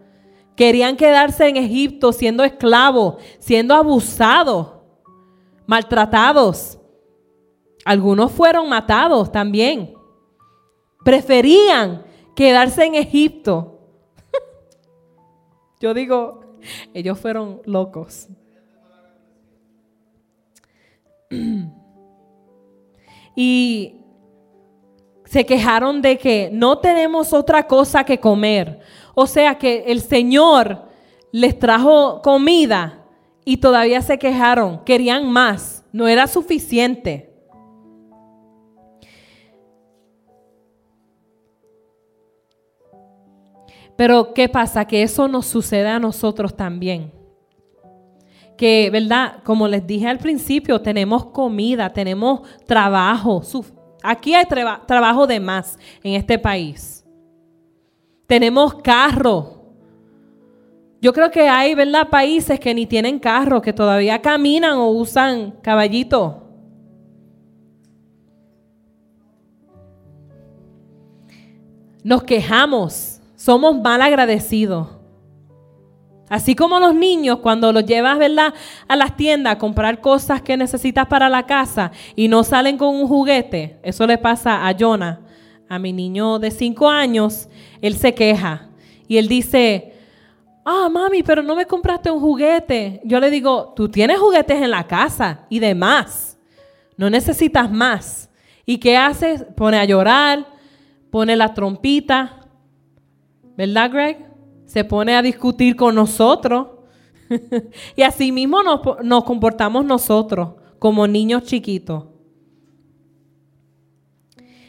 Querían 0.55 0.97
quedarse 0.97 1.47
en 1.47 1.57
Egipto 1.57 2.11
siendo 2.11 2.43
esclavos, 2.43 3.17
siendo 3.37 3.75
abusados, 3.75 4.69
maltratados. 5.67 6.79
Algunos 7.85 8.31
fueron 8.31 8.67
matados 8.67 9.31
también. 9.31 9.93
Preferían 11.03 12.03
quedarse 12.35 12.85
en 12.85 12.95
Egipto. 12.95 13.81
Yo 15.79 15.93
digo, 15.93 16.57
ellos 16.91 17.19
fueron 17.19 17.61
locos. 17.65 18.29
Y 23.37 23.95
se 25.25 25.45
quejaron 25.45 26.01
de 26.01 26.17
que 26.17 26.49
no 26.53 26.77
tenemos 26.77 27.33
otra 27.33 27.67
cosa 27.67 28.05
que 28.05 28.19
comer. 28.19 28.79
O 29.13 29.27
sea 29.27 29.57
que 29.57 29.83
el 29.87 30.01
Señor 30.01 30.85
les 31.31 31.59
trajo 31.59 32.21
comida 32.21 33.05
y 33.43 33.57
todavía 33.57 34.01
se 34.01 34.17
quejaron, 34.17 34.83
querían 34.85 35.29
más, 35.29 35.83
no 35.91 36.07
era 36.07 36.27
suficiente. 36.27 37.33
Pero 43.97 44.33
¿qué 44.33 44.49
pasa? 44.49 44.85
Que 44.85 45.03
eso 45.03 45.27
nos 45.27 45.45
sucede 45.45 45.87
a 45.87 45.99
nosotros 45.99 46.55
también. 46.55 47.11
Que, 48.57 48.89
¿verdad? 48.89 49.43
Como 49.43 49.67
les 49.67 49.85
dije 49.85 50.07
al 50.07 50.17
principio, 50.17 50.81
tenemos 50.81 51.25
comida, 51.25 51.91
tenemos 51.91 52.41
trabajo. 52.65 53.41
Aquí 54.01 54.33
hay 54.33 54.45
trabajo 54.45 55.27
de 55.27 55.39
más 55.39 55.77
en 56.03 56.13
este 56.13 56.39
país. 56.39 57.05
Tenemos 58.27 58.75
carro. 58.75 59.63
Yo 61.01 61.13
creo 61.13 61.29
que 61.29 61.47
hay, 61.47 61.75
¿verdad? 61.75 62.09
Países 62.09 62.59
que 62.59 62.73
ni 62.73 62.85
tienen 62.85 63.19
carro, 63.19 63.61
que 63.61 63.73
todavía 63.73 64.21
caminan 64.21 64.77
o 64.77 64.89
usan 64.89 65.51
caballito. 65.61 66.41
Nos 72.03 72.23
quejamos 72.23 73.15
somos 73.45 73.79
mal 73.79 74.01
agradecidos. 74.01 74.87
Así 76.27 76.55
como 76.55 76.79
los 76.79 76.95
niños, 76.95 77.39
cuando 77.39 77.71
los 77.71 77.85
llevas 77.85 78.17
¿verdad? 78.17 78.53
a 78.87 78.95
las 78.95 79.15
tiendas 79.15 79.53
a 79.53 79.57
comprar 79.59 80.01
cosas 80.01 80.41
que 80.41 80.57
necesitas 80.57 81.07
para 81.07 81.29
la 81.29 81.45
casa 81.45 81.91
y 82.15 82.27
no 82.27 82.43
salen 82.43 82.77
con 82.77 82.95
un 82.95 83.07
juguete, 83.07 83.79
eso 83.83 84.07
le 84.07 84.17
pasa 84.17 84.67
a 84.67 84.75
Jonah, 84.77 85.19
a 85.69 85.77
mi 85.77 85.93
niño 85.93 86.39
de 86.39 86.49
5 86.49 86.89
años, 86.89 87.47
él 87.81 87.95
se 87.95 88.13
queja 88.13 88.69
y 89.07 89.17
él 89.17 89.27
dice, 89.27 89.93
ah, 90.63 90.89
mami, 90.91 91.21
pero 91.21 91.43
no 91.43 91.55
me 91.55 91.65
compraste 91.65 92.09
un 92.09 92.19
juguete. 92.19 93.01
Yo 93.03 93.19
le 93.19 93.29
digo, 93.29 93.73
tú 93.75 93.87
tienes 93.87 94.17
juguetes 94.17 94.61
en 94.61 94.71
la 94.71 94.85
casa 94.85 95.45
y 95.49 95.59
demás, 95.59 96.39
no 96.97 97.09
necesitas 97.09 97.71
más. 97.71 98.29
¿Y 98.65 98.79
qué 98.79 98.97
haces? 98.97 99.45
Pone 99.55 99.77
a 99.77 99.85
llorar, 99.85 100.47
pone 101.11 101.35
la 101.35 101.53
trompita, 101.53 102.45
¿Verdad, 103.57 103.89
Greg? 103.89 104.34
Se 104.65 104.83
pone 104.83 105.15
a 105.15 105.21
discutir 105.21 105.75
con 105.75 105.95
nosotros. 105.95 106.67
y 107.95 108.01
así 108.01 108.31
mismo 108.31 108.61
nos, 108.63 108.81
nos 109.03 109.23
comportamos 109.23 109.85
nosotros 109.85 110.49
como 110.79 111.07
niños 111.07 111.43
chiquitos. 111.43 112.05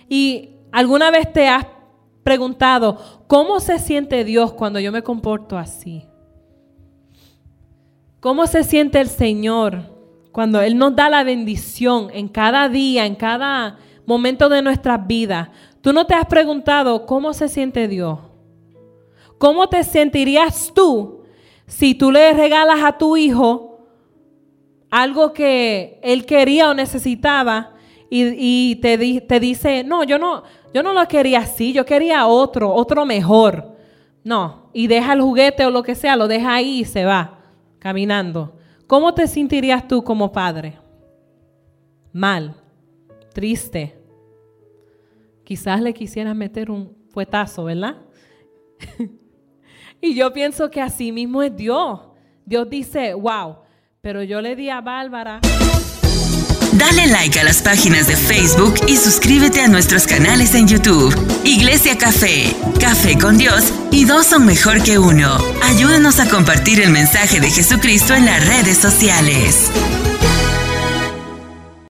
Y 0.09 0.51
alguna 0.73 1.11
vez 1.11 1.33
te 1.33 1.49
has 1.49 1.67
preguntado, 2.23 2.99
¿cómo 3.27 3.61
se 3.61 3.79
siente 3.79 4.25
Dios 4.25 4.53
cuando 4.53 4.81
yo 4.81 4.93
me 4.93 5.03
comporto 5.03 5.59
así? 5.59 6.07
¿Cómo 8.21 8.47
se 8.47 8.65
siente 8.65 9.01
el 9.01 9.09
Señor 9.09 9.95
cuando 10.33 10.61
Él 10.61 10.77
nos 10.77 10.97
da 10.97 11.09
la 11.09 11.23
bendición 11.23 12.09
en 12.13 12.29
cada 12.29 12.69
día, 12.69 13.07
en 13.07 13.15
cada 13.15 13.79
momento 14.07 14.49
de 14.49 14.63
nuestras 14.63 15.07
vidas? 15.07 15.51
¿Tú 15.81 15.93
no 15.93 16.07
te 16.07 16.15
has 16.15 16.27
preguntado 16.27 17.07
cómo 17.07 17.33
se 17.33 17.49
siente 17.49 17.87
Dios? 17.87 18.19
¿Cómo 19.39 19.69
te 19.69 19.85
sentirías 19.85 20.73
tú 20.75 21.25
si 21.67 21.95
tú 21.95 22.11
le 22.11 22.33
regalas 22.33 22.83
a 22.83 22.97
tu 22.97 23.17
hijo 23.17 23.77
algo 24.91 25.33
que 25.33 26.01
él 26.03 26.25
quería 26.25 26.71
o 26.71 26.75
necesitaba 26.75 27.75
y, 28.09 28.77
te, 28.77 28.97
dice, 29.41 29.85
no, 29.85 30.05
yo 30.05 30.19
no, 30.19 30.45
yo 30.73 30.83
no 30.83 30.93
lo 30.93 31.07
quería 31.09 31.41
así, 31.41 31.73
yo 31.73 31.85
quería 31.85 32.27
otro, 32.27 32.73
otro 32.73 33.05
mejor. 33.05 33.77
No, 34.23 34.71
y 34.73 34.87
deja 34.87 35.13
el 35.13 35.21
juguete 35.21 35.67
o 35.67 35.71
lo 35.71 35.83
que 35.83 35.95
sea, 35.95 36.17
lo 36.17 36.29
deja 36.29 36.55
ahí 36.55 36.81
y 36.81 36.85
se 36.85 37.05
va 37.05 37.41
caminando. 37.79 38.57
¿Cómo 38.87 39.13
te 39.13 39.27
sentirías 39.27 39.87
tú 39.87 40.03
como 40.03 40.33
padre? 40.33 40.79
Mal, 42.13 42.55
triste. 43.35 43.99
Quizás 45.45 45.81
le 45.81 45.93
quisieras 45.93 46.35
meter 46.35 46.71
un 46.71 46.97
fuetazo, 47.11 47.65
¿verdad? 47.65 47.97
Y 50.07 50.15
yo 50.15 50.33
pienso 50.33 50.71
que 50.71 50.81
así 50.81 51.11
mismo 51.11 51.43
es 51.43 51.57
Dios. 51.57 51.99
Dios 52.45 52.71
dice, 52.71 53.13
wow, 53.15 53.57
pero 54.01 54.23
yo 54.23 54.41
le 54.41 54.55
di 54.55 54.71
a 54.71 54.81
Bárbara. 54.81 55.41
Dale 56.75 57.09
like 57.09 57.41
a 57.41 57.43
las 57.43 57.61
páginas 57.61 58.07
de 58.07 58.15
Facebook 58.15 58.75
y 58.87 58.99
suscríbete 58.99 59.63
a 59.63 59.67
nuestros 59.67 60.07
canales 60.07 60.55
en 60.55 60.69
YouTube. 60.69 61.13
Iglesia 61.43 61.99
Café, 61.99 62.55
Café 62.79 63.19
con 63.19 63.37
Dios 63.37 63.73
y 63.91 64.05
dos 64.05 64.27
son 64.27 64.47
mejor 64.47 64.81
que 64.85 64.97
uno. 64.97 65.39
Ayúdanos 65.65 66.21
a 66.21 66.29
compartir 66.29 66.81
el 66.81 66.91
mensaje 66.91 67.41
de 67.41 67.51
Jesucristo 67.51 68.15
en 68.15 68.27
las 68.27 68.47
redes 68.47 68.79
sociales. 68.79 69.73